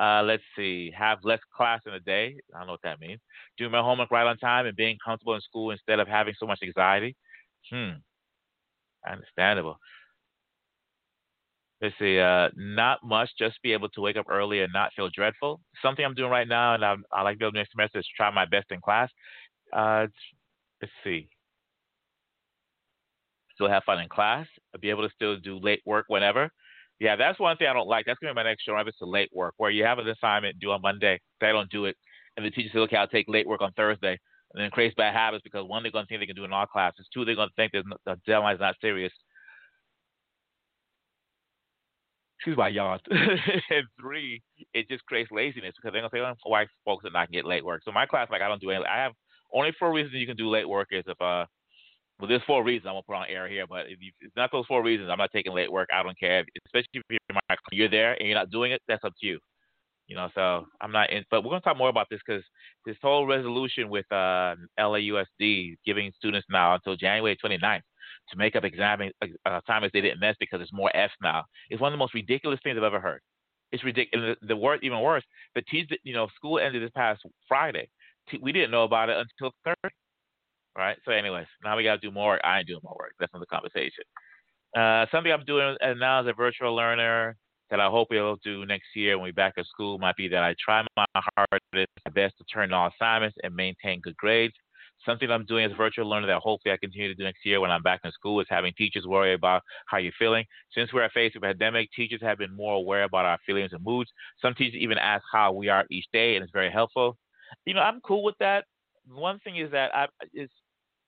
[0.00, 0.90] Uh, let's see.
[0.96, 2.34] Have less class in a day.
[2.54, 3.20] I don't know what that means.
[3.58, 6.46] Doing my homework right on time and being comfortable in school instead of having so
[6.46, 7.16] much anxiety.
[7.70, 7.90] Hmm.
[9.06, 9.76] Understandable.
[11.82, 12.18] Let's see.
[12.18, 13.30] Uh, not much.
[13.38, 15.60] Just be able to wake up early and not feel dreadful.
[15.82, 18.30] Something I'm doing right now, and I'm, I like to go next semester is try
[18.30, 19.10] my best in class.
[19.72, 20.06] Uh,
[20.80, 21.28] let's see.
[23.54, 24.46] Still have fun in class.
[24.74, 26.50] I'll be able to still do late work whenever.
[26.98, 28.06] Yeah, that's one thing I don't like.
[28.06, 28.76] That's gonna be my next show.
[28.76, 31.18] It's the late work where you have an assignment due on Monday.
[31.40, 31.96] They don't do it,
[32.36, 34.18] and the teacher says, "Okay, I'll take late work on Thursday,"
[34.52, 36.52] and then creates bad habits because one, they're gonna think they can do it in
[36.52, 37.08] all classes.
[37.12, 39.12] Two, they're gonna think no, the deadline is not serious.
[42.38, 42.98] Excuse my yawn.
[43.10, 47.30] and three, it just creates laziness because they're gonna say, "Oh, why folks are not
[47.30, 48.86] get late work?" So my class, like, I don't do anything.
[48.90, 49.12] I have
[49.52, 51.46] only four reasons you can do late work is if uh
[52.18, 54.50] well there's four reasons I'm gonna put on air here, but if you, it's not
[54.52, 55.88] those four reasons, I'm not taking late work.
[55.92, 58.82] I don't care, especially if you're, my, you're there and you're not doing it.
[58.88, 59.38] That's up to you.
[60.06, 61.24] You know, so I'm not in.
[61.30, 62.42] But we're gonna talk more about this because
[62.84, 67.82] this whole resolution with uh, LAUSD giving students now until January 29th
[68.30, 69.00] to make up exam
[69.46, 71.44] uh, time as they didn't miss because it's more F now.
[71.70, 73.20] It's one of the most ridiculous things I've ever heard.
[73.72, 74.36] It's ridiculous.
[74.40, 75.22] The, the word even worse.
[75.54, 77.88] The teacher, you know, school ended this past Friday
[78.40, 79.94] we didn't know about it until Thursday.
[80.76, 80.96] Right.
[81.04, 82.40] So, anyways, now we got to do more work.
[82.44, 83.12] I ain't doing more work.
[83.18, 84.04] That's another conversation.
[84.76, 87.36] Uh, something I'm doing now as a virtual learner
[87.70, 90.42] that I hope we'll do next year when we back at school might be that
[90.42, 94.54] I try my hardest, my best to turn all assignments and maintain good grades.
[95.06, 97.60] Something I'm doing as a virtual learner that hopefully I continue to do next year
[97.60, 100.44] when I'm back in school is having teachers worry about how you're feeling.
[100.74, 103.82] Since we're faced with a pandemic, teachers have been more aware about our feelings and
[103.82, 104.10] moods.
[104.42, 107.16] Some teachers even ask how we are each day, and it's very helpful
[107.64, 108.64] you know, I'm cool with that.
[109.08, 110.50] One thing is that I is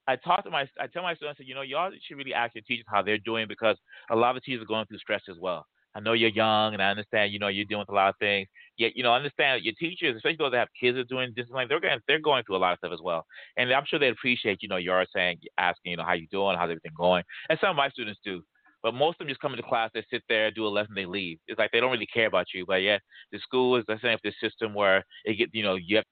[0.08, 2.62] I talk to my I tell my students, you know, y'all should really ask your
[2.66, 3.76] teachers how they're doing because
[4.10, 5.66] a lot of teachers are going through stress as well.
[5.94, 8.16] I know you're young, and I understand, you know, you're dealing with a lot of
[8.18, 8.48] things.
[8.78, 11.46] Yet, you know, understand your teachers, especially those that have kids that are doing this,
[11.50, 13.26] like they're going, they're going through a lot of stuff as well.
[13.58, 16.56] And I'm sure they appreciate, you know, you're saying, asking, you know, how you doing,
[16.56, 18.42] how's everything going, and some of my students do.
[18.82, 21.06] But most of them just come into class, they sit there, do a lesson, they
[21.06, 21.38] leave.
[21.46, 22.64] It's like they don't really care about you.
[22.66, 23.00] But yet,
[23.30, 26.04] the school is, say, if this system where it get, you know, you have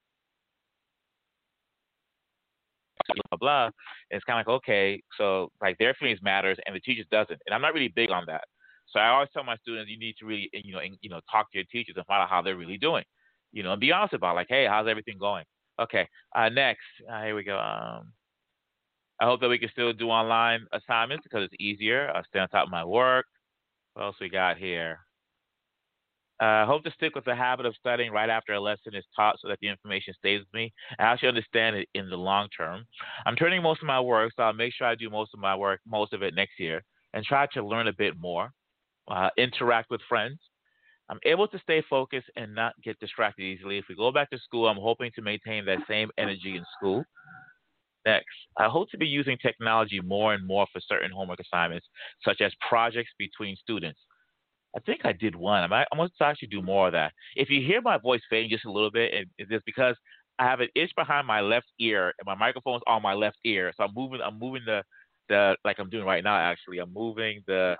[3.29, 3.65] blah blah.
[3.65, 3.73] And
[4.11, 7.53] it's kind of like okay, so like their feelings matters and the teachers doesn't, and
[7.53, 8.43] I'm not really big on that.
[8.87, 11.51] So I always tell my students, you need to really, you know, you know, talk
[11.51, 13.03] to your teachers and find out how they're really doing,
[13.51, 15.45] you know, and be honest about like, hey, how's everything going?
[15.79, 17.57] Okay, uh, next, uh, here we go.
[17.57, 18.11] Um,
[19.19, 22.11] I hope that we can still do online assignments because it's easier.
[22.13, 23.25] I stay on top of my work.
[23.93, 24.99] What else we got here?
[26.41, 29.05] I uh, hope to stick with the habit of studying right after a lesson is
[29.15, 30.73] taught so that the information stays with me.
[30.97, 32.85] I actually understand it in the long term.
[33.27, 35.55] I'm turning most of my work, so I'll make sure I do most of my
[35.55, 38.49] work, most of it next year, and try to learn a bit more,
[39.07, 40.39] uh, interact with friends.
[41.09, 43.77] I'm able to stay focused and not get distracted easily.
[43.77, 47.03] If we go back to school, I'm hoping to maintain that same energy in school.
[48.03, 48.25] Next,
[48.57, 51.85] I hope to be using technology more and more for certain homework assignments,
[52.25, 53.99] such as projects between students.
[54.75, 55.63] I think I did one.
[55.63, 57.11] I might, I must actually do more of that.
[57.35, 59.95] If you hear my voice fading just a little bit, it's because
[60.39, 63.73] I have an itch behind my left ear and my microphone's on my left ear,
[63.75, 64.21] so I'm moving.
[64.21, 64.83] I'm moving the
[65.29, 66.35] the like I'm doing right now.
[66.35, 67.75] Actually, I'm moving the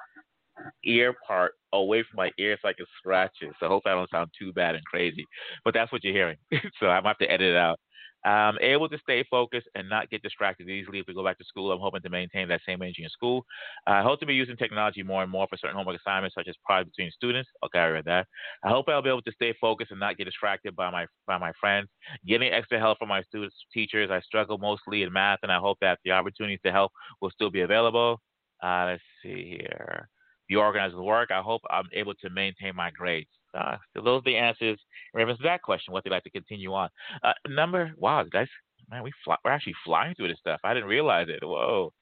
[0.84, 3.52] ear part away from my ear so I can scratch it.
[3.60, 5.26] So I hope I don't sound too bad and crazy.
[5.64, 6.38] But that's what you're hearing.
[6.80, 7.80] so I might have to edit it out.
[8.24, 11.00] I'm able to stay focused and not get distracted easily.
[11.00, 13.46] If we go back to school, I'm hoping to maintain that same energy in school.
[13.88, 16.56] I hope to be using technology more and more for certain homework assignments, such as
[16.66, 17.50] projects between students.
[17.66, 18.28] Okay, I read that.
[18.64, 21.38] I hope I'll be able to stay focused and not get distracted by my by
[21.38, 21.88] my friends.
[22.28, 24.12] Getting extra help from my students, teachers.
[24.12, 27.50] I struggle mostly in math, and I hope that the opportunities to help will still
[27.50, 28.22] be available.
[28.64, 30.08] Uh, let's see here.
[30.48, 31.32] Be organized with work.
[31.32, 33.30] I hope I'm able to maintain my grades.
[33.58, 34.80] Uh, so those are the answers
[35.14, 35.94] in reference to that question.
[35.94, 36.90] What they'd like to continue on.
[37.24, 38.48] Uh, number, wow, guys,
[38.90, 40.60] man, we fly, we're actually flying through this stuff.
[40.64, 41.40] I didn't realize it.
[41.42, 41.94] Whoa.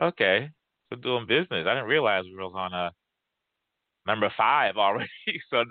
[0.00, 0.48] Okay,
[0.90, 1.66] we're doing business.
[1.66, 2.90] I didn't realize we were on a uh,
[4.06, 5.08] number five already.
[5.50, 5.64] so,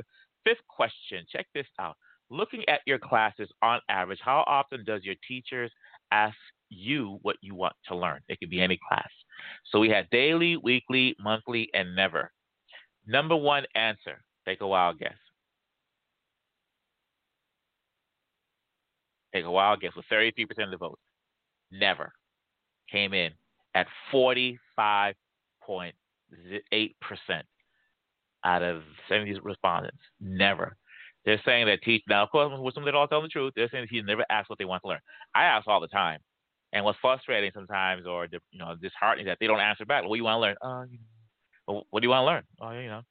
[0.45, 1.25] fifth question.
[1.31, 1.95] Check this out.
[2.29, 5.71] Looking at your classes on average, how often does your teachers
[6.11, 6.37] ask
[6.69, 8.21] you what you want to learn?
[8.29, 9.09] It could be any class.
[9.69, 12.31] So we had daily, weekly, monthly, and never.
[13.05, 15.13] Number one answer Take a wild guess.
[19.33, 21.01] Take a wild guess with 33% of the votes.
[21.71, 22.11] Never
[22.91, 23.31] came in
[23.75, 25.13] at 45.8%
[28.43, 29.97] out of 70 respondents.
[30.19, 30.75] Never.
[31.23, 33.53] They're saying that teach now, of course, with some that all tell the truth.
[33.55, 34.99] They're saying he never asked what they want to learn.
[35.35, 36.19] I ask all the time,
[36.73, 40.03] and what's frustrating sometimes, or you know, disheartening, that they don't answer back.
[40.03, 40.55] What do you want to learn?
[40.61, 40.85] Uh,
[41.67, 42.43] know, what do you want to learn?
[42.59, 43.01] Oh, you know,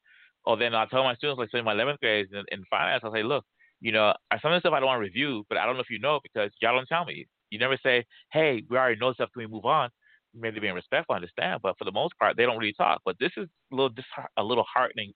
[0.50, 3.12] or then I'll tell my students, like in my 11th grade in, in finance, I'll
[3.12, 3.44] say, look,
[3.80, 5.80] you know, some of the stuff I don't want to review, but I don't know
[5.80, 7.26] if you know because y'all don't tell me.
[7.50, 9.30] You never say, hey, we already know stuff.
[9.32, 9.90] Can we move on?
[10.34, 13.00] Maybe being respectful, I understand, but for the most part, they don't really talk.
[13.04, 13.90] But this is a little
[14.36, 15.12] a little heartening,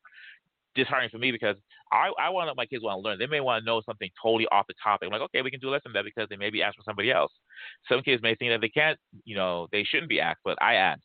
[0.74, 1.56] disheartening for me because
[1.92, 3.18] I I want my kids want to learn.
[3.18, 5.06] They may want to know something totally off the topic.
[5.06, 6.82] I'm like, okay, we can do less than that because they may be asked for
[6.84, 7.32] somebody else.
[7.88, 10.74] Some kids may think that they can't, you know, they shouldn't be asked, but I
[10.74, 11.00] ask.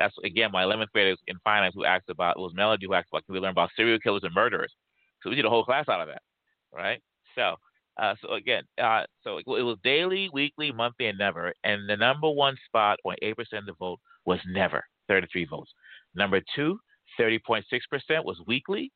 [0.00, 3.24] That's again my 11th graders in finance who asked about was Melody who asked about
[3.26, 4.72] can we learn about serial killers and murderers.
[5.22, 6.22] So we did a whole class out of that,
[6.72, 7.00] right?
[7.36, 7.54] So
[8.00, 11.52] uh, so again, uh, so it, it, was daily, weekly, monthly, and never.
[11.64, 15.70] And the number one spot, 0.8% of the vote, was never, 33 votes.
[16.14, 16.78] Number two,
[17.18, 17.62] 30.6%
[18.24, 18.90] was weekly.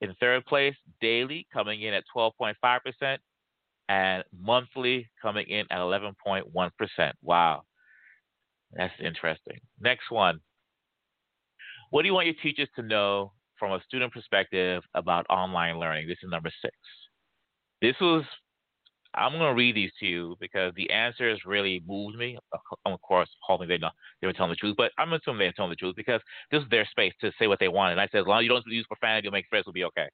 [0.00, 3.18] In third place, daily, coming in at 12.5%,
[3.88, 7.12] and monthly, coming in at 11.1%.
[7.22, 7.62] Wow.
[8.72, 9.58] That's interesting.
[9.80, 10.40] Next one.
[11.90, 16.06] What do you want your teachers to know from a student perspective about online learning?
[16.06, 16.74] This is number six.
[17.82, 18.22] This was,
[19.14, 22.38] I'm going to read these to you because the answers really moved me.
[22.86, 25.70] Of course, hoping they know they were telling the truth, but I'm assuming they're telling
[25.70, 26.20] the truth because
[26.52, 27.92] this is their space to say what they want.
[27.92, 29.84] And I said, as long as you don't use profanity, you'll make friends, will be
[29.84, 30.08] okay.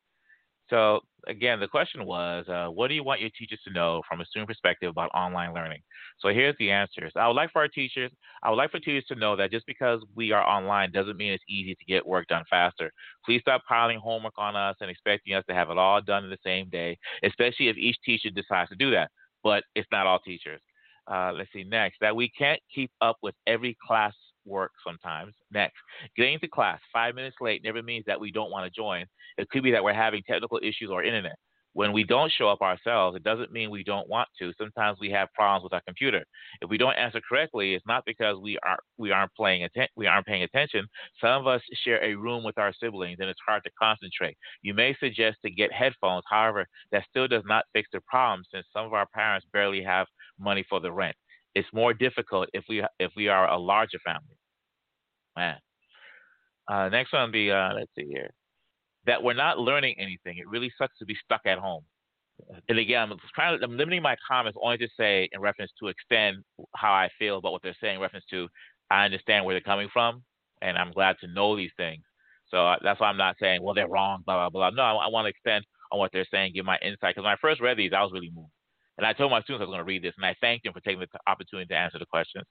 [0.68, 4.20] So again, the question was, uh, what do you want your teachers to know from
[4.20, 5.81] a student perspective about online learning?
[6.18, 7.12] So here's the answers.
[7.16, 8.11] I would like for our teachers,
[8.42, 11.33] I would like for teachers to know that just because we are online doesn't mean
[11.33, 12.90] it's easy to get work done faster.
[13.24, 16.31] Please stop piling homework on us and expecting us to have it all done in
[16.31, 19.11] the same day, especially if each teacher decides to do that.
[19.44, 20.61] But it's not all teachers.
[21.09, 24.12] Uh, let's see next that we can't keep up with every class
[24.46, 25.35] work sometimes.
[25.52, 25.76] Next,
[26.16, 29.04] getting to class five minutes late never means that we don't want to join.
[29.38, 31.37] It could be that we're having technical issues or internet.
[31.76, 34.50] When we don't show up ourselves, it doesn't mean we don't want to.
[34.56, 36.24] Sometimes we have problems with our computer.
[36.62, 40.06] If we don't answer correctly, it's not because we aren't we aren't paying atten- we
[40.06, 40.87] aren't paying attention.
[41.20, 44.38] Some of us share a room with our siblings, and it's hard to concentrate.
[44.62, 46.24] You may suggest to get headphones.
[46.30, 50.06] However, that still does not fix the problem, since some of our parents barely have
[50.38, 51.14] money for the rent.
[51.58, 54.36] It's more difficult if we if we are a larger family.
[55.36, 55.58] Man.
[56.68, 58.30] Uh, next one, be uh, let's see here,
[59.08, 60.34] that we're not learning anything.
[60.38, 61.84] It really sucks to be stuck at home.
[62.68, 65.88] And again, I'm trying to, I'm limiting my comments only to say in reference to
[65.88, 66.34] extend
[66.82, 67.96] how I feel about what they're saying.
[67.96, 68.48] In reference to,
[68.90, 70.12] I understand where they're coming from,
[70.60, 72.02] and I'm glad to know these things.
[72.50, 74.70] So uh, that's why I'm not saying, well, they're wrong, blah blah blah.
[74.70, 77.14] No, I, I want to extend on what they're saying, give my insight.
[77.14, 78.55] Because when I first read these, I was really moved.
[78.98, 80.72] And I told my students I was going to read this, and I thanked them
[80.72, 82.44] for taking the opportunity to answer the questions.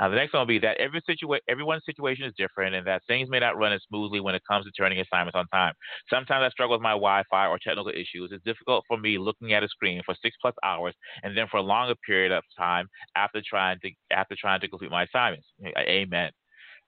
[0.00, 3.02] Uh, the next one will be that every situa- everyone's situation is different, and that
[3.06, 5.74] things may not run as smoothly when it comes to turning assignments on time.
[6.08, 8.30] Sometimes I struggle with my Wi-Fi or technical issues.
[8.32, 11.58] It's difficult for me looking at a screen for six plus hours, and then for
[11.58, 15.46] a longer period of time after trying to after trying to complete my assignments.
[15.78, 16.30] Amen.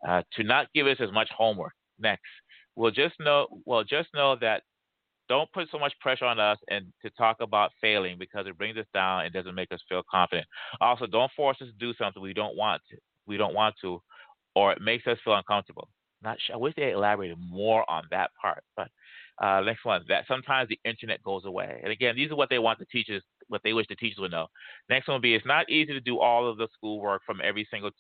[0.07, 1.73] Uh, to not give us as much homework.
[1.99, 2.23] Next,
[2.77, 4.63] we'll just know well just know that
[5.29, 8.77] don't put so much pressure on us and to talk about failing because it brings
[8.77, 10.47] us down and doesn't make us feel confident.
[10.81, 14.01] Also, don't force us to do something we don't want to, we don't want to,
[14.55, 15.89] or it makes us feel uncomfortable.
[16.23, 16.55] Not sure.
[16.55, 18.63] I wish they elaborated more on that part.
[18.77, 18.89] But
[19.43, 21.81] uh, next one, that sometimes the internet goes away.
[21.83, 24.31] And again, these are what they want the teachers, what they wish the teachers would
[24.31, 24.47] know.
[24.89, 27.67] Next one will be: it's not easy to do all of the schoolwork from every
[27.71, 27.91] single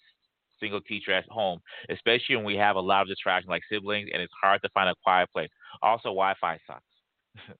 [0.60, 1.58] single teacher at home,
[1.90, 4.88] especially when we have a lot of distractions like siblings, and it's hard to find
[4.88, 5.50] a quiet place.
[5.82, 6.91] Also, Wi-Fi sucks.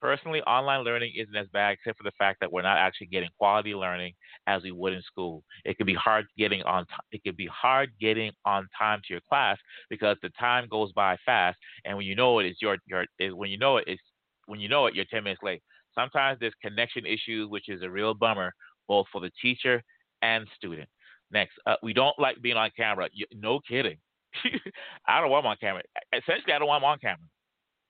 [0.00, 3.28] Personally, online learning isn't as bad except for the fact that we're not actually getting
[3.38, 4.14] quality learning
[4.46, 5.44] as we would in school.
[5.64, 6.86] It can be hard getting on.
[6.86, 9.58] T- it can be hard getting on time to your class
[9.90, 13.04] because the time goes by fast, and when you know it, it's your your.
[13.18, 14.02] Is when you know it, it's
[14.46, 15.62] when you know it, you're 10 minutes late.
[15.94, 18.52] Sometimes there's connection issues, which is a real bummer
[18.88, 19.82] both for the teacher
[20.22, 20.88] and student.
[21.30, 23.08] Next, uh, we don't like being on camera.
[23.12, 23.98] You, no kidding.
[25.06, 25.82] I don't want them on camera.
[26.12, 27.26] Essentially, I don't want them on camera.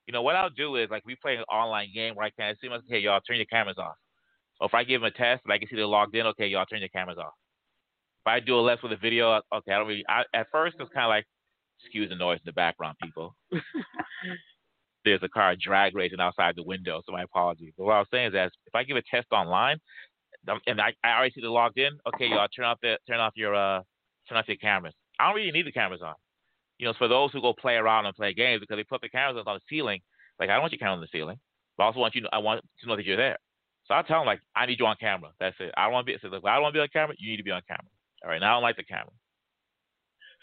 [0.06, 2.54] You know, what I'll do is like we play an online game where I can
[2.60, 3.94] see myself, hey, y'all turn your cameras off.
[4.60, 6.46] Or if I give them a test and I can see they're logged in, okay,
[6.46, 7.32] y'all turn your cameras off.
[8.24, 10.04] If I do a less with a video, okay, I don't really.
[10.08, 11.24] I, at first, it's kind of like,
[11.82, 13.34] excuse the noise in the background, people.
[15.04, 17.72] There's a car drag racing outside the window, so my apologies.
[17.78, 19.78] But what I was saying is that if I give a test online,
[20.48, 23.20] um, and I, I already see they're logged in, okay, y'all turn off the turn
[23.20, 23.82] off your uh
[24.28, 24.94] turn off your cameras.
[25.18, 26.14] I don't really need the cameras on
[26.80, 29.08] you know, for those who go play around and play games because they put the
[29.10, 30.00] cameras on the ceiling.
[30.38, 31.38] Like I don't want you camera on the ceiling,
[31.76, 32.26] but I also want you.
[32.32, 33.36] I want to know that you're there.
[33.84, 35.30] So I tell them like, I need you on camera.
[35.38, 35.74] That's it.
[35.76, 36.18] I don't want to be.
[36.22, 37.14] So look, I don't want to be on camera.
[37.18, 37.84] You need to be on camera.
[38.24, 38.40] All right.
[38.40, 39.12] Now I don't like the camera.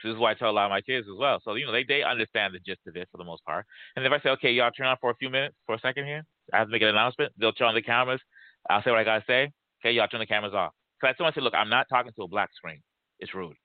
[0.02, 1.42] So this is why I tell a lot of my kids as well.
[1.44, 3.66] So you know they they understand the gist of it for the most part.
[3.96, 6.06] And if I say, okay, y'all turn on for a few minutes, for a second
[6.06, 6.24] here,
[6.54, 7.34] I have to make an announcement.
[7.40, 8.22] They'll turn on the cameras.
[8.70, 9.50] I'll say what I gotta say.
[9.82, 10.74] Okay, y'all turn the cameras off.
[11.02, 12.82] So I I say, look, I'm not talking to a black screen.
[13.20, 13.58] It's rude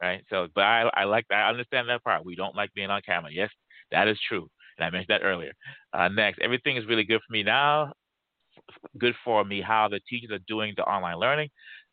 [0.00, 0.24] right?
[0.30, 1.46] So, but I, I like that.
[1.46, 2.24] I understand that part.
[2.24, 3.30] We don't like being on camera.
[3.32, 3.50] Yes,
[3.90, 4.48] that is true.
[4.78, 5.52] And I mentioned that earlier.
[5.92, 7.92] Uh, next, everything is really good for me now.
[8.98, 11.48] Good for me how the teachers are doing the online learning.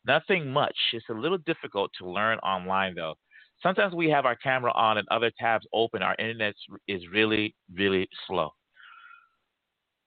[0.05, 0.75] Nothing much.
[0.93, 3.15] It's a little difficult to learn online though.
[3.63, 6.03] Sometimes we have our camera on and other tabs open.
[6.03, 6.55] Our internet
[6.87, 8.51] is really, really slow.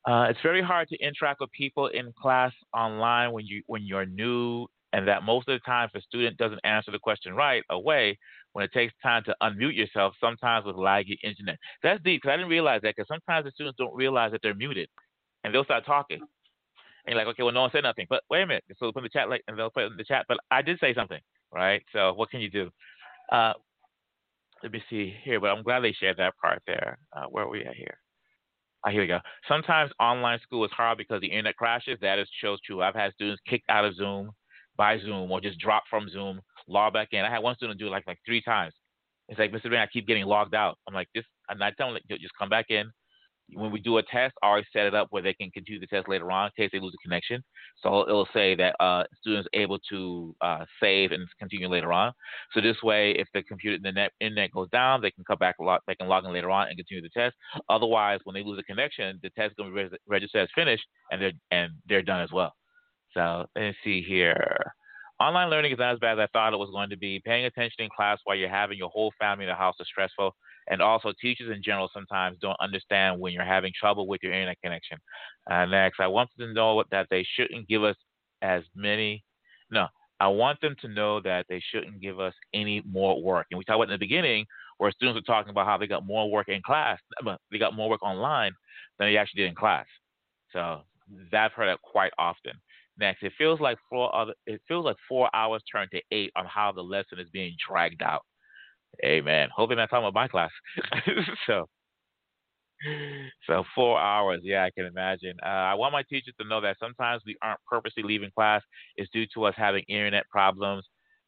[0.07, 4.07] Uh, it's very hard to interact with people in class online when you when you're
[4.07, 7.63] new and that most of the time, if a student doesn't answer the question right
[7.71, 8.19] away,
[8.53, 11.59] when it takes time to unmute yourself, sometimes with laggy internet.
[11.83, 14.55] That's deep because I didn't realize that because sometimes the students don't realize that they're
[14.55, 14.89] muted,
[15.45, 16.21] and they'll start talking.
[16.21, 18.07] And you're like, okay, well, no one said nothing.
[18.09, 18.65] But wait a minute.
[18.79, 20.27] So put in the chat, like, and they'll put in the chat.
[20.29, 21.21] But I did say something,
[21.53, 21.83] right?
[21.93, 22.71] So what can you do?
[23.31, 23.55] Uh,
[24.63, 25.41] let me see here.
[25.41, 26.99] But I'm glad they shared that part there.
[27.15, 27.99] Uh, where are we at here?
[28.85, 29.21] Ah, here we go.
[29.49, 31.99] Sometimes online school is hard because the internet crashes.
[32.01, 32.83] That is shows true.
[32.83, 34.33] I've had students kicked out of Zoom
[34.79, 37.25] by Zoom or just drop from Zoom, log back in.
[37.25, 38.73] I had one student do it like like three times.
[39.29, 39.71] It's like, Mr.
[39.71, 40.79] Rain, I keep getting logged out.
[40.87, 42.91] I'm like, this, I'm not telling just come back in.
[43.55, 45.87] When we do a test, I always set it up where they can continue the
[45.87, 47.43] test later on in case they lose a connection.
[47.83, 52.13] So it'll say that uh, students able to uh, save and continue later on.
[52.53, 55.57] So this way, if the computer, the net, internet goes down, they can come back,
[55.61, 57.35] log, they can log in later on and continue the test.
[57.71, 60.85] Otherwise, when they lose a connection, the test is going to be registered as finished,
[61.11, 62.53] and they're and they're done as well.
[63.19, 64.73] So let's see here.
[65.19, 67.21] Online learning is not as bad as I thought it was going to be.
[67.25, 70.37] Paying attention in class while you're having your whole family in the house is stressful.
[70.71, 74.59] And also, teachers in general sometimes don't understand when you're having trouble with your internet
[74.63, 74.99] connection.
[75.51, 77.97] Uh, next, I want them to know that they shouldn't give us
[78.41, 79.25] as many.
[79.69, 79.89] No,
[80.21, 83.47] I want them to know that they shouldn't give us any more work.
[83.51, 86.07] And we talked about in the beginning where students were talking about how they got
[86.07, 88.53] more work in class, but they got more work online
[88.97, 89.87] than they actually did in class.
[90.53, 90.83] So
[91.33, 92.53] I've heard that quite often.
[92.99, 94.35] Next, it feels like four other.
[94.47, 98.03] It feels like four hours turned to eight on how the lesson is being dragged
[98.03, 98.23] out.
[99.05, 99.49] Amen.
[99.55, 100.51] Hoping that's talking about my class.
[101.47, 101.67] so,
[103.47, 104.41] so four hours.
[104.43, 105.35] Yeah, I can imagine.
[105.45, 108.63] Uh, I want my teachers to know that sometimes we aren't purposely leaving class.
[108.97, 110.85] It's due to us having internet problems.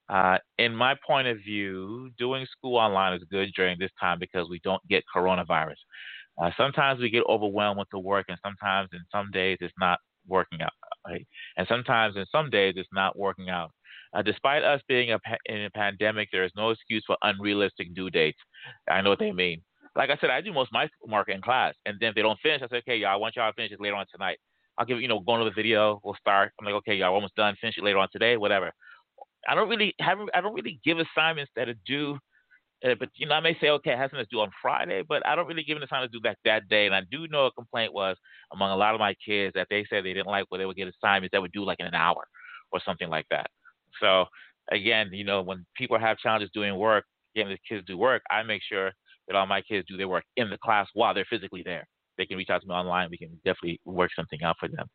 [0.09, 4.48] Uh, in my point of view, doing school online is good during this time because
[4.48, 5.77] we don't get coronavirus.
[6.42, 10.00] Uh, sometimes we get overwhelmed with the work, and sometimes in some days it's not
[10.31, 10.72] working out.
[11.06, 11.26] Right?
[11.56, 13.72] And sometimes in some days it's not working out.
[14.12, 17.94] Uh, despite us being a pa- in a pandemic, there is no excuse for unrealistic
[17.94, 18.38] due dates.
[18.88, 19.62] I know what they mean.
[19.94, 22.22] Like I said, I do most of my mark in class, and then if they
[22.22, 24.38] don't finish, I say, okay, y'all, I want y'all to finish it later on tonight.
[24.78, 26.00] I'll give you know go into the video.
[26.02, 26.52] We'll start.
[26.58, 27.54] I'm like, okay, y'all almost done.
[27.60, 28.72] Finish it later on today, whatever.
[29.48, 32.18] I don't really have I don't really give assignments that are due.
[32.85, 35.02] Uh, but you know, I may say, okay, it has something to do on Friday,
[35.06, 36.87] but I don't really give them the time to do that that day.
[36.87, 38.16] And I do know a complaint was
[38.52, 40.76] among a lot of my kids that they said they didn't like where they would
[40.76, 42.24] get assignments that would do like in an hour
[42.72, 43.50] or something like that.
[44.00, 44.26] So
[44.70, 47.04] again, you know, when people have challenges doing work,
[47.35, 48.92] getting the kids do work, I make sure
[49.28, 51.87] that all my kids do their work in the class while they're physically there.
[52.18, 53.08] They can reach out to me online.
[53.10, 54.87] We can definitely work something out for them.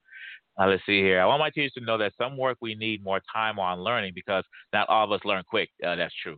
[0.59, 1.21] Uh, let's see here.
[1.21, 4.13] I want my teachers to know that some work we need more time on learning
[4.15, 5.69] because not all of us learn quick.
[5.85, 6.37] Uh, that's true.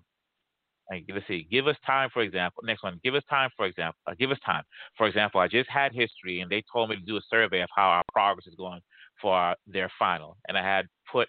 [0.89, 1.47] And let's see.
[1.51, 2.63] Give us time, for example.
[2.65, 2.99] Next one.
[3.03, 3.99] Give us time, for example.
[4.07, 4.63] Uh, give us time.
[4.97, 7.69] For example, I just had history, and they told me to do a survey of
[7.75, 8.79] how our progress is going
[9.21, 11.27] for our, their final, and I had put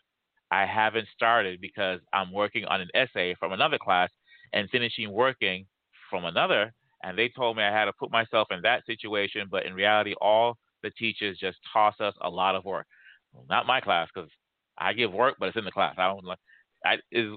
[0.50, 4.10] I haven't started because I'm working on an essay from another class
[4.52, 5.66] and finishing working
[6.10, 6.72] from another.
[7.02, 10.14] And they told me I had to put myself in that situation, but in reality,
[10.20, 12.86] all the teachers just toss us a lot of work.
[13.32, 14.30] Well, not my class because
[14.78, 15.94] I give work, but it's in the class.
[15.98, 16.38] I don't like.
[16.84, 17.32] I is.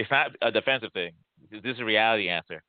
[0.00, 1.12] It's not a defensive thing.
[1.50, 2.62] This is a reality answer.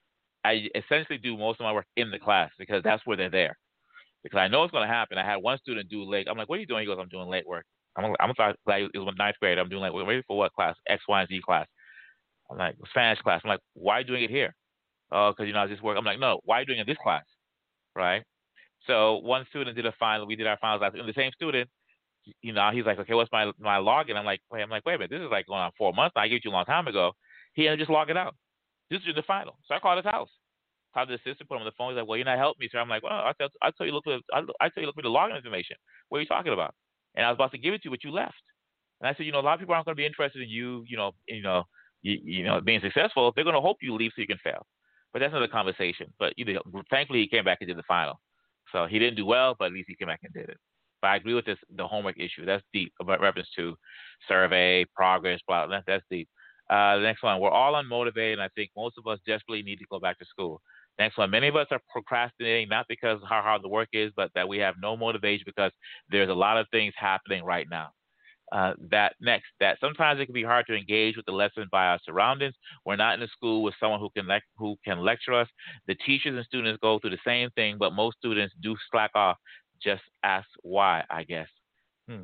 [0.43, 3.57] I essentially do most of my work in the class because that's where they're there.
[4.23, 5.17] Because I know it's going to happen.
[5.17, 6.27] I had one student do late.
[6.29, 7.65] I'm like, "What are you doing?" He goes, "I'm doing late work."
[7.95, 8.33] I'm I'm
[8.65, 9.57] like it was ninth grade.
[9.57, 10.75] I'm doing like ready for what class?
[10.87, 11.67] X, Y, and Z class.
[12.49, 13.41] I'm like Spanish class.
[13.43, 14.53] I'm like, why are you doing it here?
[15.11, 15.97] Oh, because you know I just work.
[15.97, 17.23] I'm like, no, why are you doing it in this class?
[17.95, 18.23] Right.
[18.87, 20.25] So one student did a final.
[20.27, 20.95] We did our finals last.
[20.95, 21.69] And the same student,
[22.41, 24.15] you know, he's like, okay, what's my my login?
[24.15, 26.13] I'm like, wait, I'm like, wait a minute, this is like going on four months.
[26.15, 27.11] I gave you a long time ago.
[27.53, 28.35] He had to just log it out.
[28.89, 29.57] This is the final.
[29.67, 30.29] So I called his house.
[30.93, 31.91] Called the assistant, put him on the phone.
[31.91, 32.79] He's like, well, you're not helping me, sir.
[32.79, 34.87] I'm like, well, I tell, I tell you, look for, the, I, I tell you,
[34.87, 35.77] look for the login information.
[36.09, 36.75] What are you talking about?
[37.15, 38.43] And I was about to give it to you, but you left.
[38.99, 40.49] And I said, you know, a lot of people aren't going to be interested in
[40.49, 41.63] you, you know, you know,
[42.01, 43.31] you, you know, being successful.
[43.33, 44.65] They're going to hope you leave so you can fail.
[45.13, 46.13] But that's another conversation.
[46.19, 48.19] But you know, thankfully, he came back and did the final.
[48.71, 50.57] So he didn't do well, but at least he came back and did it.
[51.01, 52.45] But I agree with this, the homework issue.
[52.45, 52.93] That's deep.
[53.01, 53.75] About reference to
[54.27, 56.29] survey, progress, blah, blah that's deep.
[56.71, 59.79] Uh, the next one, we're all unmotivated, and I think most of us desperately need
[59.79, 60.61] to go back to school.
[60.97, 64.31] Next one, many of us are procrastinating not because how hard the work is, but
[64.35, 65.71] that we have no motivation because
[66.09, 67.89] there's a lot of things happening right now.
[68.53, 71.87] Uh, that next, that sometimes it can be hard to engage with the lesson by
[71.87, 72.53] our surroundings.
[72.85, 75.47] We're not in a school with someone who can le- who can lecture us.
[75.87, 79.37] The teachers and students go through the same thing, but most students do slack off.
[79.81, 81.47] Just ask why, I guess.
[82.09, 82.23] Hmm.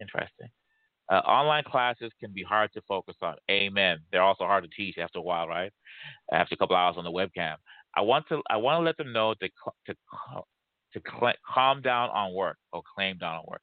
[0.00, 0.48] Interesting.
[1.10, 3.36] Uh, online classes can be hard to focus on.
[3.50, 3.98] Amen.
[4.10, 5.72] They're also hard to teach after a while, right?
[6.32, 7.56] After a couple hours on the webcam.
[7.96, 9.48] I want to I want to let them know to
[9.86, 9.94] to
[10.92, 13.62] to cl- calm down on work or claim down on work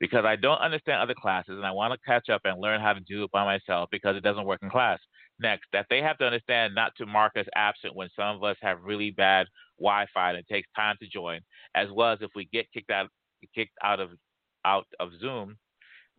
[0.00, 2.94] because I don't understand other classes and I want to catch up and learn how
[2.94, 4.98] to do it by myself because it doesn't work in class.
[5.38, 8.56] Next, that they have to understand not to mark us absent when some of us
[8.62, 9.46] have really bad
[9.78, 11.40] Wi-Fi and it takes time to join,
[11.74, 13.08] as well as if we get kicked out
[13.54, 14.10] kicked out of
[14.64, 15.56] out of Zoom.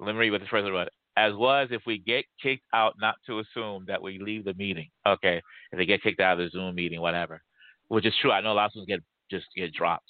[0.02, 0.88] Let me read what the first one.
[1.16, 4.54] As well as if we get kicked out, not to assume that we leave the
[4.56, 4.90] meeting.
[5.06, 5.42] Okay,
[5.72, 7.42] if they get kicked out of the Zoom meeting, whatever,
[7.90, 8.32] which is true.
[8.32, 10.10] I know a lot of students get just get dropped.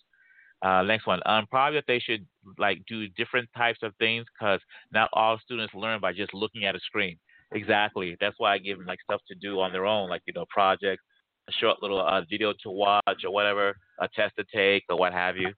[0.62, 1.20] Uh, next one.
[1.26, 2.26] Um, probably that they should
[2.58, 4.60] like do different types of things because
[4.94, 7.18] not all students learn by just looking at a screen.
[7.54, 8.16] Exactly.
[8.22, 10.46] That's why I give them like stuff to do on their own, like you know
[10.50, 11.04] projects,
[11.50, 15.14] a short little uh, video to watch or whatever, a test to take or what
[15.14, 15.52] have you.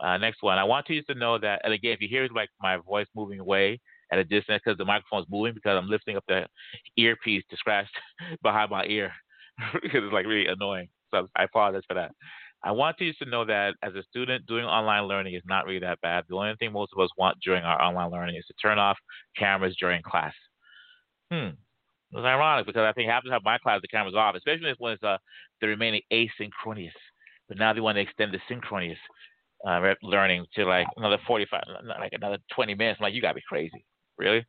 [0.00, 0.58] Uh, next one.
[0.58, 3.38] I want you to know that, and again, if you hear like my voice moving
[3.38, 3.80] away
[4.12, 6.46] at a distance because the microphone's moving because I'm lifting up the
[6.96, 7.88] earpiece to scratch
[8.42, 9.12] behind my ear
[9.72, 10.88] because it's like really annoying.
[11.12, 12.12] So I apologize for that.
[12.64, 15.80] I want you to know that as a student, doing online learning is not really
[15.80, 16.24] that bad.
[16.28, 18.96] The only thing most of us want during our online learning is to turn off
[19.36, 20.32] cameras during class.
[21.30, 21.50] Hmm.
[22.12, 24.92] It's ironic because I think half the time my class the cameras off, especially when
[24.92, 25.18] it's uh,
[25.60, 26.92] the remaining asynchronous.
[27.48, 28.98] But now they want to extend the synchronous
[29.66, 31.62] uh, learning to like another 45,
[32.00, 32.98] like another 20 minutes.
[33.00, 33.84] I'm like, you gotta be crazy,
[34.18, 34.44] really?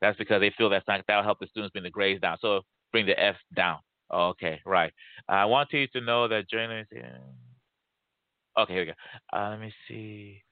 [0.00, 2.38] That's because they feel that's not that'll help the students bring the grades down.
[2.40, 3.78] So bring the F down.
[4.12, 4.92] Okay, right.
[5.28, 6.92] I want you to know that journalists.
[8.58, 8.92] Okay, here we go.
[9.38, 10.42] Uh, let me see.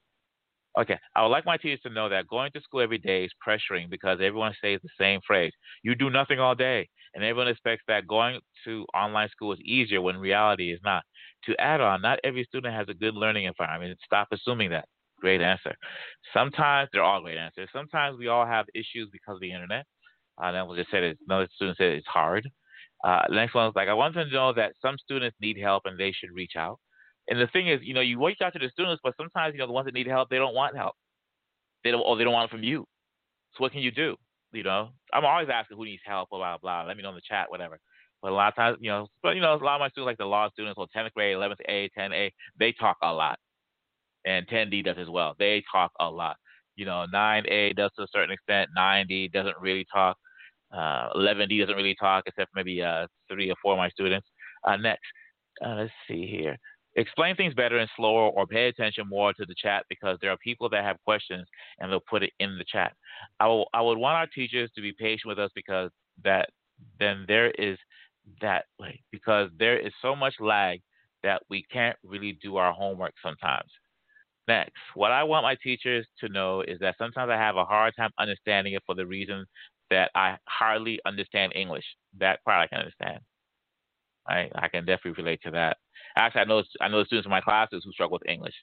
[0.76, 3.30] Okay, I would like my teachers to know that going to school every day is
[3.46, 5.52] pressuring because everyone says the same phrase.
[5.84, 6.88] You do nothing all day.
[7.14, 11.04] And everyone expects that going to online school is easier when reality is not.
[11.46, 13.98] To add on, not every student has a good learning environment.
[14.04, 14.86] Stop assuming that.
[15.20, 15.74] Great answer.
[16.32, 17.68] Sometimes, they're all great answers.
[17.72, 19.84] Sometimes we all have issues because of the internet.
[20.42, 22.48] Uh, then we'll just say that another student said it's hard.
[23.04, 25.82] Uh, next one is like, I want them to know that some students need help
[25.84, 26.78] and they should reach out.
[27.28, 29.58] And the thing is, you know, you reach out to the students, but sometimes, you
[29.58, 30.94] know, the ones that need help, they don't want help.
[31.84, 32.86] They don't, or they don't want it from you.
[33.54, 34.16] So what can you do?
[34.52, 36.84] You know, I'm always asking who needs help, blah, blah, blah.
[36.86, 37.78] Let me know in the chat, whatever.
[38.24, 40.06] But a lot of times, you know, but, you know, a lot of my students,
[40.06, 43.38] like the law students, or 10th grade, 11th A, 10A, they talk a lot.
[44.24, 45.34] and 10D does as well.
[45.38, 46.36] They talk a lot.
[46.76, 48.70] You know, 9A does to a certain extent.
[48.78, 50.16] 9D doesn't really talk.
[50.74, 54.26] Uh, 11D doesn't really talk, except maybe uh, three or four of my students.
[54.64, 55.02] Uh, next,
[55.64, 56.58] uh, let's see here.
[56.96, 60.38] Explain things better and slower, or pay attention more to the chat because there are
[60.38, 61.46] people that have questions
[61.78, 62.94] and they'll put it in the chat.
[63.40, 65.90] I, will, I would want our teachers to be patient with us because
[66.24, 66.50] that
[66.98, 67.78] then there is
[68.40, 70.80] that way because there is so much lag
[71.22, 73.70] that we can't really do our homework sometimes.
[74.46, 77.94] Next, what I want my teachers to know is that sometimes I have a hard
[77.96, 79.46] time understanding it for the reason
[79.90, 81.84] that I hardly understand English.
[82.18, 83.20] That part I can understand.
[84.28, 85.78] I I can definitely relate to that.
[86.16, 88.54] Actually, I know I know the students in my classes who struggle with English.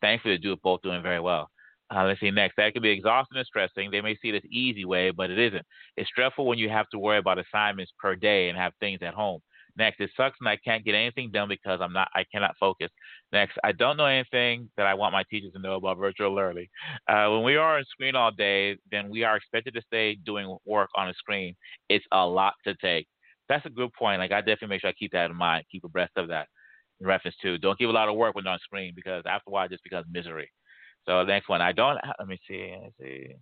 [0.00, 1.50] Thankfully, they do both doing very well.
[1.94, 2.56] Uh, let's see next.
[2.56, 3.90] That can be exhausting and stressing.
[3.90, 5.64] They may see as easy way, but it isn't.
[5.96, 9.14] It's stressful when you have to worry about assignments per day and have things at
[9.14, 9.40] home.
[9.76, 12.90] Next, it sucks and I can't get anything done because I'm not I cannot focus.
[13.32, 16.66] Next, I don't know anything that I want my teachers to know about virtual learning.
[17.06, 20.56] Uh, when we are on screen all day, then we are expected to stay doing
[20.66, 21.54] work on a screen.
[21.88, 23.06] It's a lot to take.
[23.48, 24.18] That's a good point.
[24.18, 26.48] Like I definitely make sure I keep that in mind, keep abreast of that.
[27.00, 29.52] In reference to don't give a lot of work when on screen because after a
[29.52, 30.50] while it just becomes misery.
[31.08, 31.98] So next one, I don't.
[32.18, 32.70] Let me see.
[32.72, 33.34] Let me see.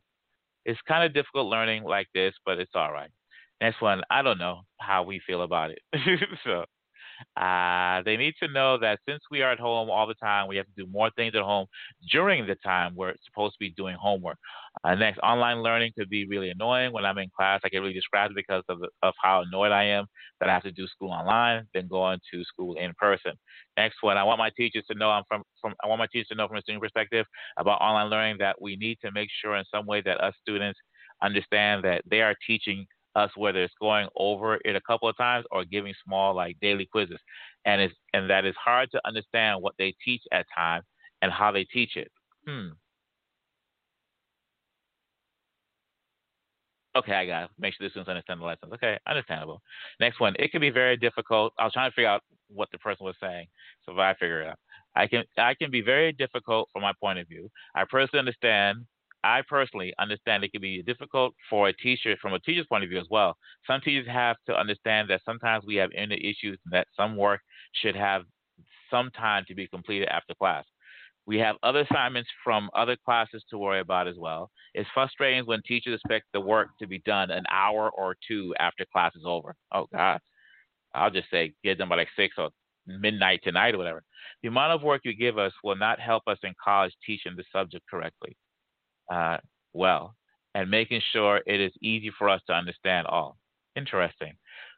[0.64, 3.10] It's kind of difficult learning like this, but it's all right.
[3.60, 5.78] Next one, I don't know how we feel about it.
[6.44, 6.64] so
[7.36, 10.56] uh, they need to know that since we are at home all the time, we
[10.56, 11.66] have to do more things at home
[12.10, 14.38] during the time we're supposed to be doing homework.
[14.84, 16.92] Uh, next, online learning could be really annoying.
[16.92, 20.06] When I'm in class, I get really distracted because of, of how annoyed I am
[20.40, 23.32] that I have to do school online than going to school in person.
[23.76, 26.28] Next one, I want my teachers to know I'm from, from I want my teachers
[26.28, 29.56] to know from a student perspective about online learning that we need to make sure
[29.56, 30.78] in some way that us students
[31.22, 32.86] understand that they are teaching
[33.16, 36.86] us whether it's going over it a couple of times or giving small like daily
[36.86, 37.18] quizzes.
[37.64, 40.84] And it's and that it's hard to understand what they teach at times
[41.22, 42.12] and how they teach it.
[42.46, 42.68] Hmm.
[46.94, 49.60] Okay i got it make sure the students understand the lessons okay understandable.
[50.00, 51.52] Next one it can be very difficult.
[51.58, 53.46] I was trying to figure out what the person was saying
[53.84, 54.58] so if i figure it out.
[54.94, 57.50] I can i can be very difficult from my point of view.
[57.74, 58.86] I personally understand
[59.26, 62.90] I personally understand it can be difficult for a teacher from a teacher's point of
[62.90, 63.36] view as well.
[63.66, 67.40] Some teachers have to understand that sometimes we have inner issues and that some work
[67.72, 68.22] should have
[68.88, 70.64] some time to be completed after class.
[71.26, 74.48] We have other assignments from other classes to worry about as well.
[74.74, 78.84] It's frustrating when teachers expect the work to be done an hour or two after
[78.92, 79.56] class is over.
[79.72, 80.20] Oh God,
[80.94, 82.50] I'll just say get done by like six or
[82.86, 84.04] midnight tonight or whatever.
[84.42, 87.42] The amount of work you give us will not help us in college teaching the
[87.52, 88.36] subject correctly
[89.12, 89.38] uh,
[89.72, 90.14] well
[90.54, 93.36] and making sure it is easy for us to understand all.
[93.76, 94.32] Interesting.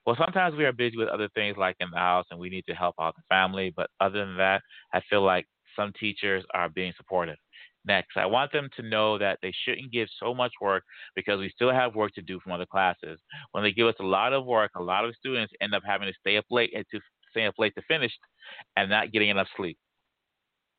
[0.05, 2.65] Well, sometimes we are busy with other things like in the house and we need
[2.69, 3.73] to help out the family.
[3.77, 4.63] But other than that,
[4.93, 7.37] I feel like some teachers are being supportive.
[7.85, 10.83] Next, I want them to know that they shouldn't give so much work
[11.15, 13.21] because we still have work to do from other classes.
[13.53, 16.09] When they give us a lot of work, a lot of students end up having
[16.09, 17.01] to stay up late and to
[17.31, 18.13] stay up late to finish
[18.77, 19.79] and not getting enough sleep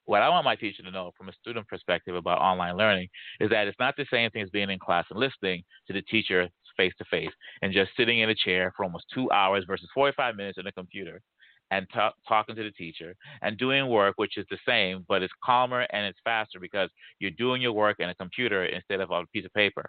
[0.09, 3.51] what I want my teacher to know from a student perspective about online learning is
[3.51, 6.49] that it's not the same thing as being in class and listening to the teacher
[6.75, 7.29] face to face
[7.61, 10.71] and just sitting in a chair for almost two hours versus 45 minutes in a
[10.71, 11.21] computer
[11.69, 15.33] and t- talking to the teacher and doing work which is the same but it's
[15.45, 16.89] calmer and it's faster because
[17.19, 19.87] you're doing your work in a computer instead of on a piece of paper.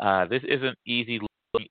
[0.00, 1.20] Uh, this isn't easy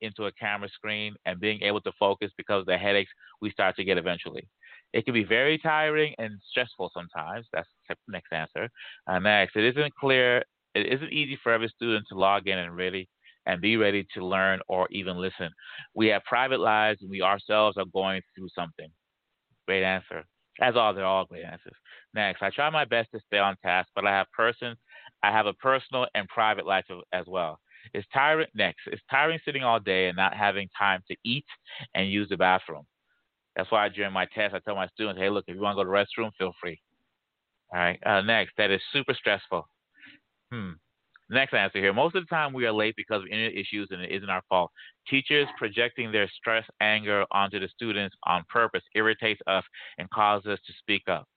[0.01, 3.11] into a camera screen and being able to focus because of the headaches
[3.41, 4.47] we start to get eventually.
[4.93, 7.47] It can be very tiring and stressful sometimes.
[7.53, 8.69] That's the next answer.
[9.07, 10.43] Uh, next, it isn't clear.
[10.75, 13.07] It isn't easy for every student to log in and ready
[13.45, 15.49] and be ready to learn or even listen.
[15.95, 18.89] We have private lives, and we ourselves are going through something.
[19.67, 20.23] Great answer.
[20.61, 21.75] As all, they're all great answers.
[22.13, 24.75] Next, I try my best to stay on task, but I have person,
[25.23, 27.59] I have a personal and private life as well.
[27.93, 28.47] It's tiring.
[28.53, 31.45] Next, it's tiring sitting all day and not having time to eat
[31.95, 32.83] and use the bathroom.
[33.55, 35.83] That's why during my test, I tell my students, hey, look, if you want to
[35.83, 36.79] go to the restroom, feel free.
[37.73, 37.99] All right.
[38.05, 39.67] Uh, next, that is super stressful.
[40.51, 40.71] Hmm.
[41.31, 41.93] Next answer here.
[41.93, 44.41] Most of the time, we are late because of internet issues, and it isn't our
[44.49, 44.71] fault.
[45.07, 49.63] Teachers projecting their stress, anger onto the students on purpose irritates us
[49.99, 51.27] and causes us to speak up.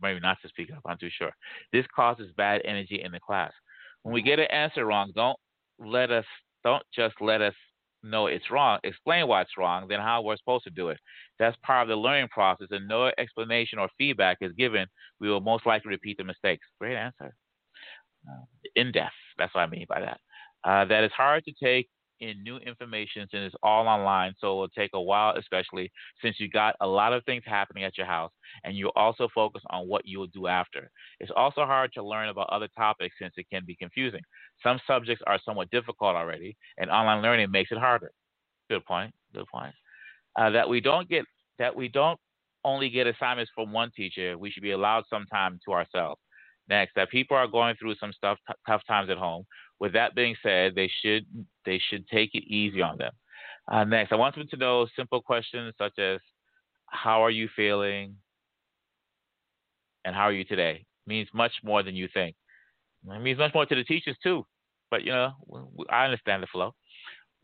[0.00, 0.82] Maybe not to speak up.
[0.86, 1.32] I'm too sure.
[1.72, 3.52] This causes bad energy in the class.
[4.02, 5.36] When we get an answer wrong, don't
[5.80, 6.24] let us.
[6.62, 7.54] Don't just let us
[8.02, 10.98] know it's wrong, explain why it's wrong, then how we're supposed to do it.
[11.38, 14.86] That's part of the learning process, and no explanation or feedback is given,
[15.20, 16.66] we will most likely repeat the mistakes.
[16.80, 17.34] Great answer.
[18.28, 20.20] Uh, in depth, that's what I mean by that.
[20.64, 21.88] Uh, that it's hard to take
[22.20, 24.34] in new information since it's all online.
[24.38, 25.90] So it will take a while, especially
[26.22, 28.32] since you got a lot of things happening at your house
[28.64, 30.90] and you also focus on what you will do after.
[31.18, 34.20] It's also hard to learn about other topics since it can be confusing.
[34.62, 38.12] Some subjects are somewhat difficult already, and online learning makes it harder.
[38.68, 39.12] Good point.
[39.34, 39.74] Good point.
[40.36, 41.24] Uh, that we don't get
[41.58, 42.18] that we don't
[42.64, 44.36] only get assignments from one teacher.
[44.38, 46.20] We should be allowed some time to ourselves.
[46.70, 49.44] Next, that people are going through some stuff, t- tough times at home.
[49.80, 51.26] With that being said, they should
[51.66, 53.12] they should take it easy on them.
[53.70, 56.20] Uh, next, I want them to know simple questions such as,
[56.86, 58.16] "How are you feeling?"
[60.04, 62.36] and "How are you today?" means much more than you think.
[63.10, 64.46] It means much more to the teachers too.
[64.92, 65.32] But you know,
[65.90, 66.74] I understand the flow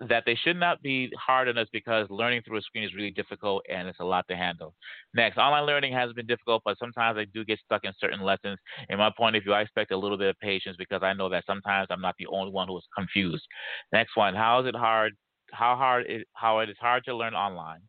[0.01, 3.11] that they should not be hard on us because learning through a screen is really
[3.11, 4.75] difficult and it's a lot to handle.
[5.15, 8.59] Next, online learning has been difficult, but sometimes I do get stuck in certain lessons.
[8.91, 11.29] In my point of view, I expect a little bit of patience because I know
[11.31, 13.45] that sometimes I'm not the only one who is confused.
[13.93, 15.15] Next one, how is it hard?
[15.53, 17.81] How hard it how it is hard to learn online,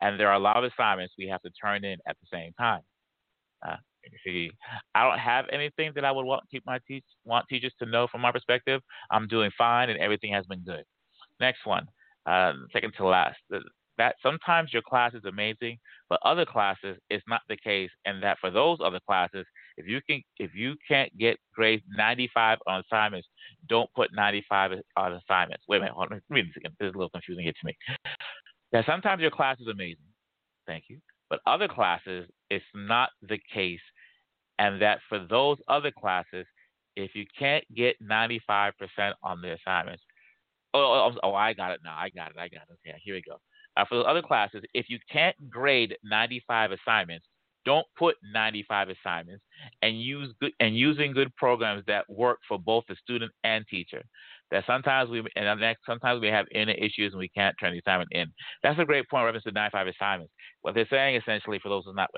[0.00, 2.52] and there are a lot of assignments we have to turn in at the same
[2.58, 2.82] time.
[3.66, 3.76] Uh,
[4.24, 4.50] see,
[4.94, 8.06] I don't have anything that I would want keep my teach want teachers to know
[8.08, 8.82] from my perspective.
[9.10, 10.84] I'm doing fine and everything has been good.
[11.40, 11.86] Next one,
[12.26, 13.38] uh, second to last.
[13.98, 15.78] That sometimes your class is amazing,
[16.08, 19.44] but other classes it's not the case, and that for those other classes,
[19.76, 23.26] if you can if you can't get grades 95 on assignments,
[23.68, 25.64] don't put 95 on assignments.
[25.68, 26.72] Wait a minute, hold on, read this again.
[26.78, 27.76] This is a little confusing here to me.
[28.70, 30.04] That sometimes your class is amazing,
[30.66, 30.98] thank you,
[31.30, 33.80] but other classes it's not the case,
[34.58, 36.46] and that for those other classes,
[36.96, 38.72] if you can't get 95%
[39.22, 40.02] on the assignments,
[40.74, 41.96] Oh, oh, oh, I got it now.
[41.96, 42.36] I got it.
[42.38, 42.78] I got it.
[42.86, 43.40] Okay, here we go.
[43.76, 47.26] Uh, for the other classes, if you can't grade 95 assignments,
[47.64, 49.44] don't put 95 assignments
[49.82, 54.02] and use good and using good programs that work for both the student and teacher.
[54.50, 57.80] That sometimes we and next sometimes we have inner issues and we can't turn the
[57.80, 58.32] assignment in.
[58.62, 60.32] That's a great point reference to 95 assignments.
[60.62, 62.08] What they're saying essentially, for those who not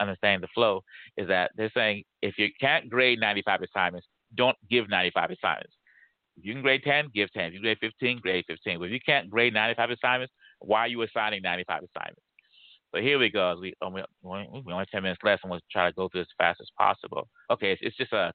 [0.00, 0.80] understanding the flow,
[1.18, 5.74] is that they're saying if you can't grade 95 assignments, don't give 95 assignments.
[6.38, 7.46] If you can grade 10, give 10.
[7.46, 8.78] If you grade 15, grade 15.
[8.78, 12.22] But if you can't grade 95 assignments, why are you assigning 95 assignments?
[12.94, 13.56] So here we go.
[13.60, 16.26] We, um, we, we only 10 minutes left, and we'll try to go through as
[16.38, 17.28] fast as possible.
[17.50, 18.32] Okay, it's, it's just a,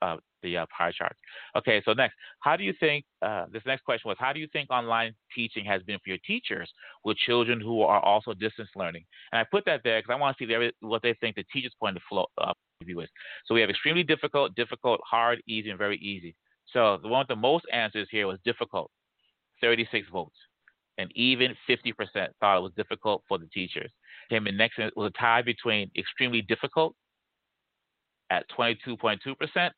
[0.00, 1.14] uh, the uh, pie chart.
[1.56, 4.48] Okay, so next, how do you think, uh, this next question was, how do you
[4.52, 6.70] think online teaching has been for your teachers
[7.04, 9.04] with children who are also distance learning?
[9.32, 11.74] And I put that there because I want to see what they think the teacher's
[11.78, 12.52] point of uh,
[12.84, 13.08] view is.
[13.46, 16.34] So we have extremely difficult, difficult, hard, easy, and very easy.
[16.72, 18.90] So the one with the most answers here was difficult,
[19.60, 20.36] 36 votes.
[20.98, 21.92] And even 50%
[22.40, 23.90] thought it was difficult for the teachers.
[24.30, 26.94] Came in next was a tie between extremely difficult
[28.30, 29.70] at 22.2%,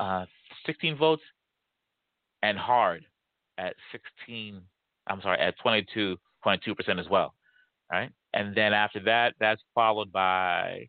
[0.00, 0.26] uh,
[0.66, 1.22] 16 votes,
[2.42, 3.04] and hard
[3.58, 4.60] at 16,
[5.08, 7.34] I'm sorry, at 22.2% as well.
[7.90, 8.10] Right?
[8.34, 10.88] And then after that, that's followed by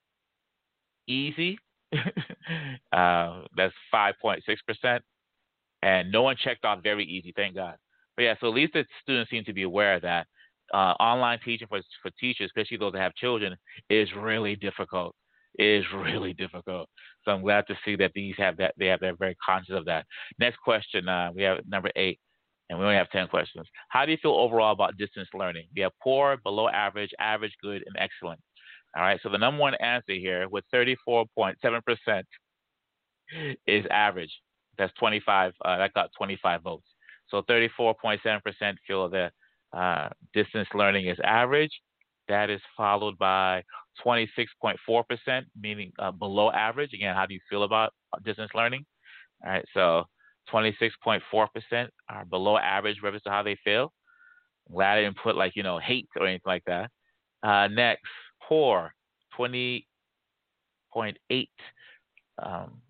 [1.08, 1.58] easy
[1.94, 5.00] uh, that's 5.6%.
[5.82, 7.76] And no one checked off very easy, thank God.
[8.16, 10.28] But yeah, so at least the students seem to be aware of that.
[10.74, 13.56] Uh, online teaching for, for teachers, especially those that have children,
[13.90, 15.16] is really difficult.
[15.58, 16.90] Is really difficult.
[17.26, 18.76] So I'm glad to see that these have that.
[18.78, 20.06] They have they're very conscious of that.
[20.38, 21.10] Next question.
[21.10, 22.20] Uh, we have number eight,
[22.70, 23.66] and we only have ten questions.
[23.90, 25.68] How do you feel overall about distance learning?
[25.76, 28.40] We have poor, below average, average, good, and excellent.
[28.96, 32.24] All right, so the number one answer here with 34.7%
[33.68, 34.32] is average.
[34.78, 35.54] That's 25.
[35.64, 36.88] Uh, that got 25 votes.
[37.30, 39.32] So 34.7% feel that
[39.74, 41.72] uh, distance learning is average.
[42.28, 43.64] That is followed by
[44.06, 46.94] 26.4%, meaning uh, below average.
[46.94, 48.86] Again, how do you feel about distance learning?
[49.46, 50.06] All right, so
[50.52, 53.94] 26.4% are below average reference to how they feel.
[54.72, 56.90] Glad I didn't put like, you know, hate or anything like that.
[57.44, 58.04] Uh, next,
[58.50, 58.94] poor,
[59.38, 59.84] 20.8,
[62.44, 62.82] um,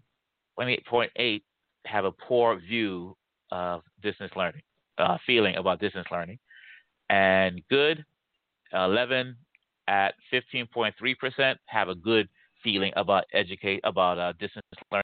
[0.58, 1.42] 28.8
[1.86, 3.16] have a poor view
[3.52, 4.62] of distance learning,
[4.98, 6.40] uh, feeling about distance learning.
[7.10, 8.06] And good,
[8.74, 9.36] 11
[9.88, 12.30] at 15.3% have a good
[12.64, 15.04] feeling about educate about uh, distance learning.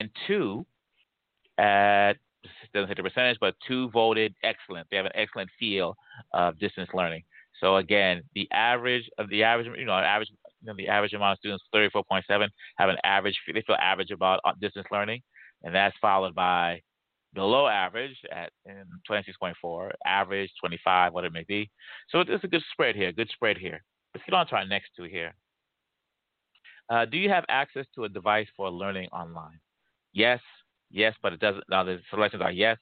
[0.00, 0.64] And two
[1.58, 2.14] at
[2.72, 4.86] doesn't hit the percentage, but two voted excellent.
[4.90, 5.94] They have an excellent feel
[6.32, 7.24] of distance learning.
[7.60, 10.30] So again, the average of the average, you know, average,
[10.62, 12.48] you know, the average amount of students, 34.7,
[12.78, 13.38] have an average.
[13.52, 15.22] They feel average about uh, distance learning,
[15.62, 16.80] and that's followed by
[17.34, 18.50] below average at
[19.08, 21.70] 26.4, average 25, what it may be.
[22.08, 23.12] So it's a good spread here.
[23.12, 23.82] Good spread here.
[24.14, 25.34] Let's get on to our next two here.
[26.88, 29.60] Uh, do you have access to a device for learning online?
[30.12, 30.40] Yes,
[30.90, 31.64] yes, but it doesn't.
[31.70, 32.78] Now the selections are yes,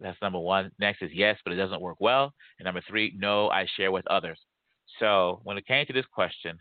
[0.00, 0.70] That's number one.
[0.78, 2.32] Next is yes, but it doesn't work well.
[2.58, 4.38] And number three, no, I share with others.
[5.00, 6.58] So when it came to this question,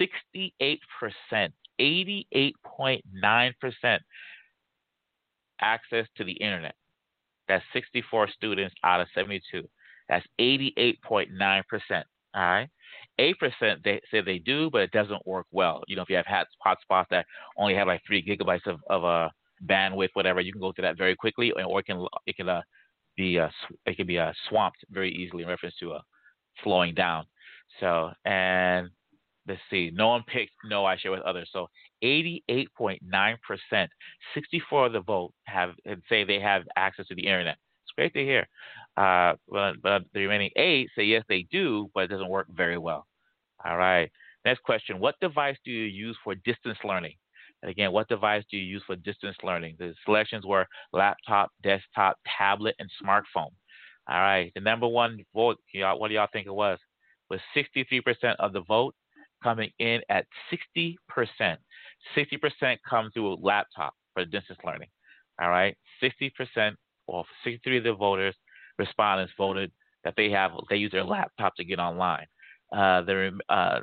[0.00, 0.50] 68%,
[1.80, 3.98] 88.9%
[5.60, 6.74] access to the internet.
[7.48, 9.62] That's 64 students out of 72.
[10.08, 11.62] That's 88.9%.
[12.34, 12.68] All right.
[13.18, 13.34] 8%
[13.82, 15.82] they say they do, but it doesn't work well.
[15.86, 17.24] You know, if you have hotspots that
[17.56, 19.28] only have like three gigabytes of, of uh,
[19.64, 22.62] bandwidth, whatever, you can go through that very quickly, or it can it can uh,
[23.16, 23.48] be uh,
[23.86, 26.00] it can be uh, swamped very easily in reference to uh,
[26.62, 27.24] slowing down.
[27.80, 28.88] So, and
[29.48, 31.48] let's see, no one picked no I share with others.
[31.52, 31.68] So
[32.04, 33.88] 88.9%,
[34.34, 35.70] 64 of the vote have
[36.08, 37.56] say they have access to the internet.
[37.84, 38.46] It's great to hear.
[38.96, 42.78] Uh, but, but the remaining eight say yes, they do, but it doesn't work very
[42.78, 43.06] well.
[43.64, 44.10] All right.
[44.44, 47.14] Next question What device do you use for distance learning?
[47.62, 49.76] And again, what device do you use for distance learning?
[49.78, 53.50] The selections were laptop, desktop, tablet, and smartphone.
[54.08, 54.52] All right.
[54.54, 56.78] The number one vote, y'all, what do y'all think it was?
[57.30, 58.94] Was 63% of the vote
[59.42, 60.26] coming in at
[60.76, 60.96] 60%.
[62.16, 64.88] 60% come through a laptop for distance learning.
[65.40, 65.76] All right.
[66.02, 66.74] 60%
[67.08, 68.34] or 63 of the voters,
[68.78, 69.72] respondents voted
[70.04, 72.26] that they have they use their laptop to get online.
[72.72, 73.80] Uh, the uh,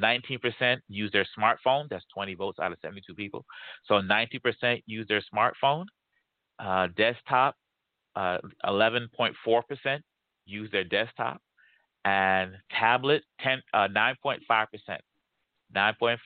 [0.00, 1.88] 19% use their smartphone.
[1.88, 3.44] That's 20 votes out of 72 people.
[3.86, 5.84] So 90% use their smartphone.
[6.58, 7.56] Uh, desktop,
[8.16, 9.98] 11.4% uh,
[10.46, 11.40] use their desktop.
[12.04, 14.38] And tablet, 10, 9.5%.
[14.50, 14.96] Uh,
[15.74, 16.16] 9.5%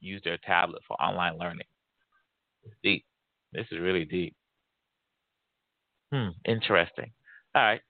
[0.00, 1.66] use their tablet for online learning.
[2.82, 3.04] deep.
[3.52, 4.34] This is really deep.
[6.12, 7.12] Hmm, interesting.
[7.54, 7.80] All right.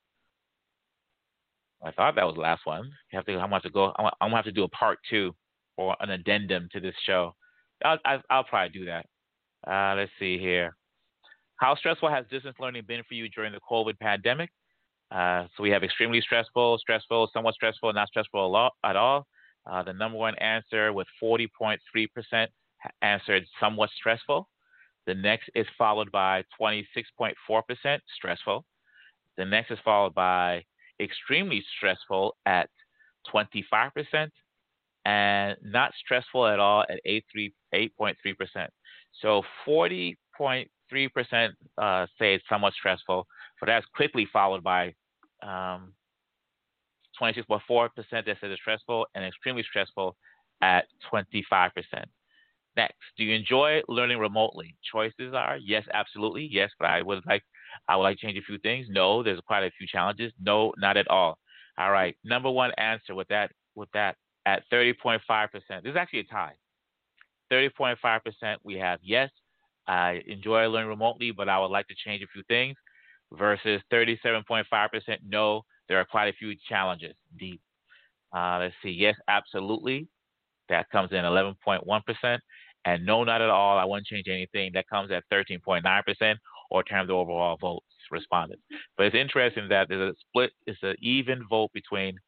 [1.83, 2.91] I thought that was the last one.
[3.13, 3.33] Have to.
[3.33, 3.93] I'm gonna have to go.
[3.97, 5.35] I'm, gonna have to do a part two
[5.77, 7.35] or an addendum to this show.
[7.85, 9.07] I'll, I'll probably do that.
[9.67, 10.77] Uh, let's see here.
[11.57, 14.51] How stressful has distance learning been for you during the COVID pandemic?
[15.11, 19.27] Uh, so we have extremely stressful, stressful, somewhat stressful, not stressful at all.
[19.71, 21.79] Uh, the number one answer with 40.3%
[23.03, 24.49] answered somewhat stressful.
[25.07, 27.35] The next is followed by 26.4%
[28.17, 28.65] stressful.
[29.37, 30.65] The next is followed by
[31.01, 32.69] extremely stressful at
[33.33, 34.31] 25%
[35.05, 38.69] and not stressful at all at 8.3%.
[39.21, 41.49] So 40.3%
[41.79, 43.27] uh, say it's somewhat stressful,
[43.59, 44.95] but that's quickly followed by
[45.43, 45.95] um,
[47.21, 50.17] 26.4% that said it's stressful and extremely stressful
[50.63, 51.71] at 25%.
[52.77, 54.77] Next, do you enjoy learning remotely?
[54.93, 57.43] Choices are yes, absolutely, yes, but I would like
[57.89, 58.87] I would like to change a few things.
[58.91, 60.33] No, there's quite a few challenges.
[60.41, 61.39] No, not at all.
[61.79, 62.17] All right.
[62.25, 64.17] Number one answer with that with that
[64.47, 65.21] at 30.5%.
[65.53, 66.55] This is actually a tie.
[67.53, 69.31] 30.5% we have yes,
[69.87, 72.77] I enjoy learning remotely, but I would like to change a few things.
[73.33, 74.65] Versus 37.5%
[75.27, 77.15] no, there are quite a few challenges.
[77.39, 77.61] Deep.
[78.37, 78.91] Uh, let's see.
[78.91, 80.09] Yes, absolutely.
[80.69, 82.39] That comes in 11.1%.
[82.87, 83.79] And no, not at all.
[83.79, 84.73] I wouldn't change anything.
[84.75, 85.83] That comes at 13.9%
[86.71, 88.59] or term the overall votes responded.
[88.97, 92.19] But it's interesting that there's a split, it's an even vote between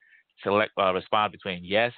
[0.43, 1.93] select uh, respond between yes,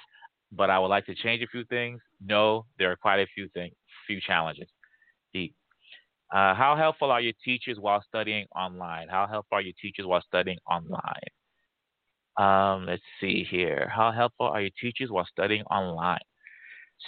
[0.51, 2.01] but I would like to change a few things.
[2.23, 3.73] No, there are quite a few things,
[4.07, 4.69] few challenges.
[5.33, 5.53] D.
[6.33, 9.07] Uh, how helpful are your teachers while studying online?
[9.09, 11.29] How helpful are your teachers while studying online?
[12.37, 13.89] Um, let's see here.
[13.93, 16.19] How helpful are your teachers while studying online?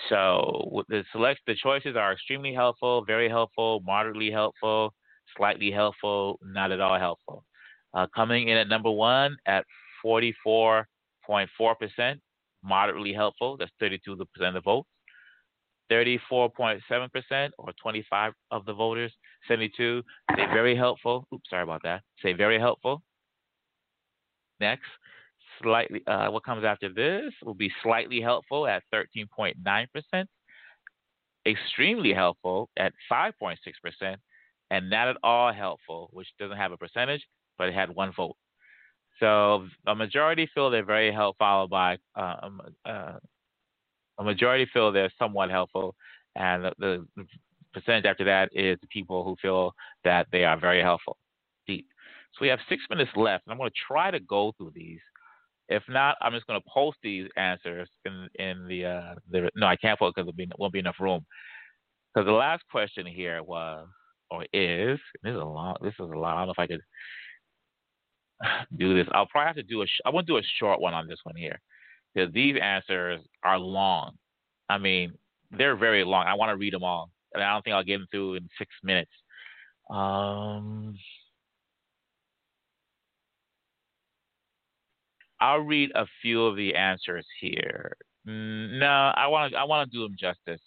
[0.09, 4.93] So the select the choices are extremely helpful, very helpful, moderately helpful,
[5.35, 7.43] slightly helpful, not at all helpful.
[7.93, 9.65] Uh, coming in at number one at
[10.05, 10.85] 44.4%,
[12.63, 13.57] moderately helpful.
[13.57, 14.87] That's 32% of the votes.
[15.91, 19.13] 34.7% or 25 of the voters,
[19.47, 20.03] 72
[20.35, 21.25] say very helpful.
[21.33, 22.01] Oops, sorry about that.
[22.21, 23.01] Say very helpful.
[24.59, 24.87] Next,
[25.61, 26.01] slightly.
[26.05, 30.25] Uh, what comes after this will be slightly helpful at 13.9%.
[31.45, 33.55] Extremely helpful at 5.6%,
[34.69, 37.25] and not at all helpful, which doesn't have a percentage,
[37.57, 38.35] but it had one vote.
[39.19, 43.13] So a majority feel they're very helpful, followed by uh, um, uh,
[44.19, 45.95] a majority feel they're somewhat helpful,
[46.35, 47.25] and the, the,
[47.73, 49.71] percentage after that is the people who feel
[50.03, 51.17] that they are very helpful.
[51.67, 51.85] Deep.
[52.33, 54.99] So we have six minutes left, and I'm going to try to go through these.
[55.69, 59.49] If not, I'm just going to post these answers in in the uh, the.
[59.55, 61.25] No, I can't post because there won't be enough room.
[62.13, 63.87] Because the last question here was
[64.29, 64.99] or is.
[65.23, 65.81] This is a lot.
[65.81, 66.35] This is a lot.
[66.35, 66.81] I don't know if I could
[68.77, 69.07] do this.
[69.11, 69.87] I'll probably have to do a.
[69.87, 71.59] Sh- I do a short one on this one here,
[72.13, 74.17] because these answers are long.
[74.69, 75.13] I mean,
[75.51, 76.25] they're very long.
[76.27, 78.49] I want to read them all, and I don't think I'll get them through in
[78.57, 79.11] six minutes.
[79.89, 80.95] Um,
[85.39, 87.95] I'll read a few of the answers here.
[88.25, 89.59] No, I want to.
[89.59, 90.61] I want to do them justice.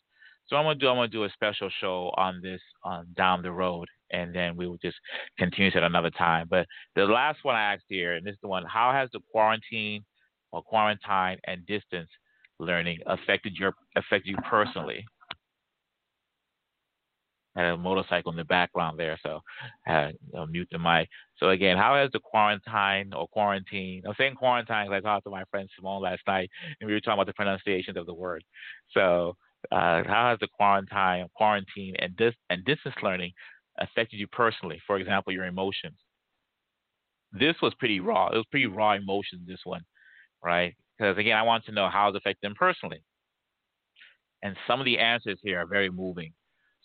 [0.50, 3.52] So I'm gonna do I'm gonna do a special show on this on down the
[3.52, 4.96] road, and then we will just
[5.38, 6.48] continue at another time.
[6.50, 9.20] But the last one I asked here, and this is the one: How has the
[9.30, 10.04] quarantine
[10.50, 12.10] or quarantine and distance
[12.58, 15.06] learning affected your affected you personally?
[17.56, 19.40] I had a motorcycle in the background there, so
[19.86, 20.16] I had
[20.50, 21.08] mute the mic.
[21.38, 24.02] So again, how has the quarantine or quarantine?
[24.06, 27.00] I'm saying quarantine because I talked to my friend Simone last night, and we were
[27.00, 28.44] talking about the pronunciations of the word.
[28.94, 29.36] So
[29.70, 33.32] uh, how has the quarantine, quarantine, and dis- and distance learning
[33.78, 34.80] affected you personally?
[34.86, 35.96] For example, your emotions.
[37.32, 38.28] This was pretty raw.
[38.28, 39.42] It was pretty raw emotions.
[39.46, 39.82] This one,
[40.44, 40.74] right?
[40.98, 43.02] Because again, I want to know how it's affected them personally.
[44.42, 46.32] And some of the answers here are very moving.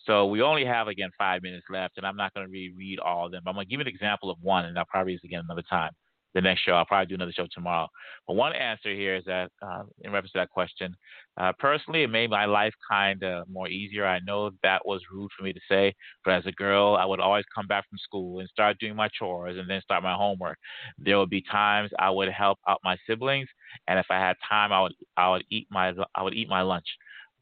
[0.04, 3.26] So we only have again five minutes left, and I'm not going to reread all
[3.26, 3.42] of them.
[3.44, 5.64] But I'm going to give an example of one, and I'll probably use again another
[5.68, 5.92] time.
[6.36, 7.88] The next show, I'll probably do another show tomorrow.
[8.26, 10.94] But one answer here is that, uh, in reference to that question,
[11.38, 14.04] uh, personally, it made my life kind of more easier.
[14.04, 15.94] I know that was rude for me to say,
[16.26, 19.08] but as a girl, I would always come back from school and start doing my
[19.08, 20.58] chores and then start my homework.
[20.98, 23.48] There would be times I would help out my siblings,
[23.88, 26.60] and if I had time, I would I would eat my I would eat my
[26.60, 26.86] lunch.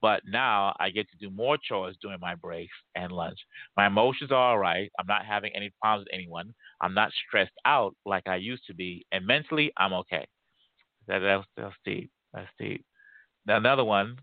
[0.00, 3.38] But now I get to do more chores during my breaks and lunch.
[3.76, 4.90] My emotions are all right.
[4.98, 6.54] I'm not having any problems with anyone.
[6.80, 9.06] I'm not stressed out like I used to be.
[9.12, 10.26] And mentally, I'm okay.
[11.08, 12.10] That, that's, that's deep.
[12.32, 12.84] That's deep.
[13.46, 14.16] Now, another one,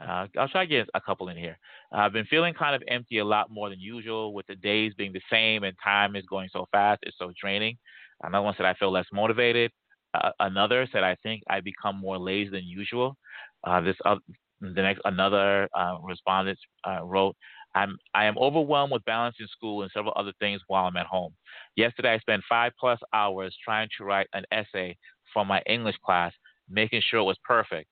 [0.00, 1.56] uh, I'll try to get a couple in here.
[1.92, 5.12] I've been feeling kind of empty a lot more than usual, with the days being
[5.12, 7.00] the same and time is going so fast.
[7.02, 7.78] It's so draining.
[8.22, 9.70] Another one said I feel less motivated.
[10.14, 13.16] Uh, another said I think I become more lazy than usual.
[13.64, 14.16] Uh, this uh,
[14.60, 17.36] the next another uh, respondent uh, wrote,
[17.74, 21.34] "I'm I am overwhelmed with balancing school and several other things while I'm at home.
[21.76, 24.96] Yesterday I spent five plus hours trying to write an essay
[25.32, 26.32] for my English class,
[26.68, 27.88] making sure it was perfect.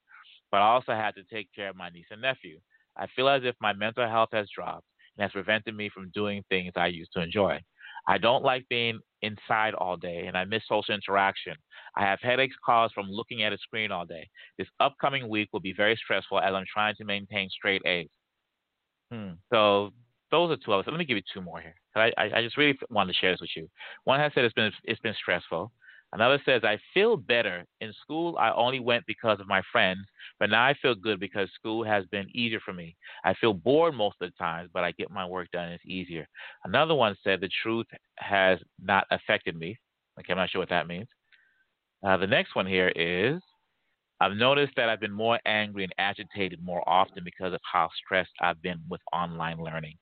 [0.51, 2.61] But I also had to take care of my niece and nephew.
[2.97, 6.45] I feel as if my mental health has dropped and has prevented me from doing
[6.49, 7.61] things I used to enjoy.
[8.07, 11.55] I don't like being inside all day and I miss social interaction.
[11.97, 14.29] I have headaches caused from looking at a screen all day.
[14.59, 18.09] This upcoming week will be very stressful as I'm trying to maintain straight A's.
[19.13, 19.33] Hmm.
[19.53, 19.93] So
[20.31, 20.87] those are two others.
[20.89, 21.75] Let me give you two more here.
[21.95, 23.69] I, I, I just really wanted to share this with you.
[24.05, 25.71] One has said it's been it's been stressful.
[26.15, 27.65] Another says, I feel better.
[27.81, 30.05] In school, I only went because of my friends,
[30.39, 32.97] but now I feel good because school has been easier for me.
[33.25, 35.71] I feel bored most of the times, but I get my work done.
[35.71, 36.29] It's easier.
[36.65, 37.87] Another one said, the truth
[38.19, 39.79] has not affected me.
[40.21, 41.09] Okay, I'm not sure what that means.
[42.07, 43.41] Uh, the next one here is,
[44.23, 48.31] I've noticed that I've been more angry and agitated more often because of how stressed
[48.41, 49.97] I've been with online learning.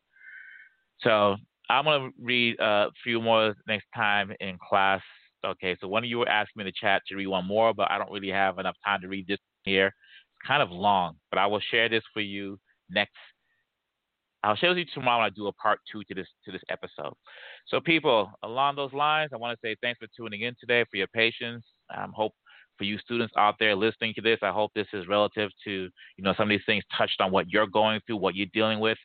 [1.00, 1.36] So
[1.70, 5.00] I'm going to read a few more next time in class
[5.44, 7.72] Okay, so one of you were asking me in the chat to read one more,
[7.72, 9.86] but I don't really have enough time to read this here.
[9.86, 12.58] It's kind of long, but I will share this for you
[12.90, 13.14] next.
[14.42, 16.62] I'll share with you tomorrow when I do a part two to this to this
[16.70, 17.14] episode.
[17.68, 20.96] So, people, along those lines, I want to say thanks for tuning in today, for
[20.96, 21.64] your patience.
[21.90, 22.32] I um, hope
[22.80, 25.70] for you students out there listening to this, I hope this is relative to
[26.16, 28.80] you know some of these things touched on what you're going through, what you're dealing
[28.80, 28.96] with.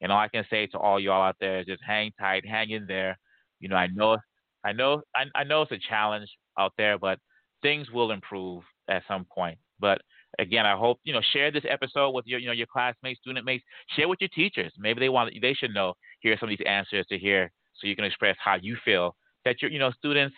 [0.00, 2.70] And all I can say to all y'all out there is just hang tight, hang
[2.70, 3.18] in there.
[3.58, 4.18] You know, I know
[4.64, 7.18] I know I, I know it's a challenge out there, but
[7.62, 9.58] things will improve at some point.
[9.80, 10.00] But
[10.38, 13.44] again, I hope you know share this episode with your you know your classmates, student
[13.44, 13.64] mates.
[13.96, 14.72] Share with your teachers.
[14.78, 17.96] Maybe they want they should know hear some of these answers to hear so you
[17.96, 20.36] can express how you feel that your you know students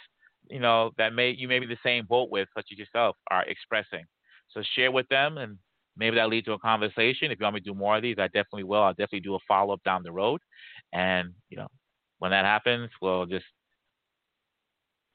[0.50, 3.44] you know that may you may be the same boat with such as yourself are
[3.44, 4.04] expressing.
[4.50, 5.58] So share with them and
[5.96, 7.30] maybe that lead to a conversation.
[7.30, 8.82] If you want me to do more of these, I definitely will.
[8.82, 10.40] I'll definitely do a follow up down the road.
[10.92, 11.68] And you know
[12.18, 13.44] when that happens, we'll just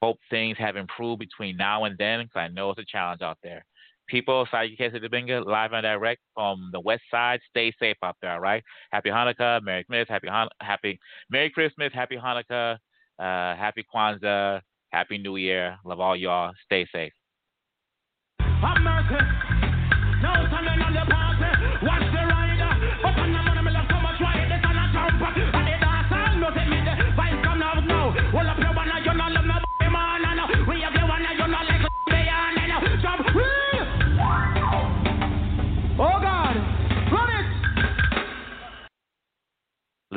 [0.04, 3.38] Hope things have improved between now and then because I know it's a challenge out
[3.42, 3.64] there.
[4.10, 7.40] People, Saiki Debinga, live and direct from the west side.
[7.50, 8.62] Stay safe out there, all right?
[8.92, 12.74] Happy Hanukkah, Merry Christmas, Happy, Han- Happy Merry Christmas, Happy Hanukkah,
[13.18, 14.60] uh, Happy Kwanzaa,
[14.94, 15.78] Happy New Year.
[15.84, 16.54] Love all y'all.
[16.66, 17.14] Stay safe.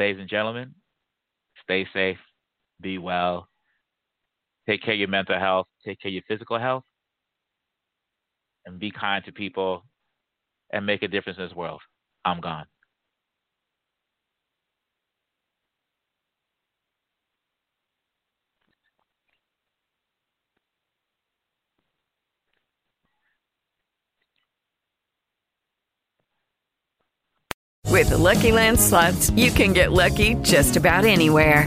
[0.06, 0.72] ladies and gentlemen,
[1.64, 2.18] stay safe,
[2.80, 3.48] be well,
[4.68, 6.84] take care of your mental health, take care of your physical health,
[8.64, 9.84] and be kind to people
[10.72, 11.80] and make a difference in this world.
[12.24, 12.66] I'm gone.
[27.96, 31.66] With the Lucky Land slots, you can get lucky just about anywhere.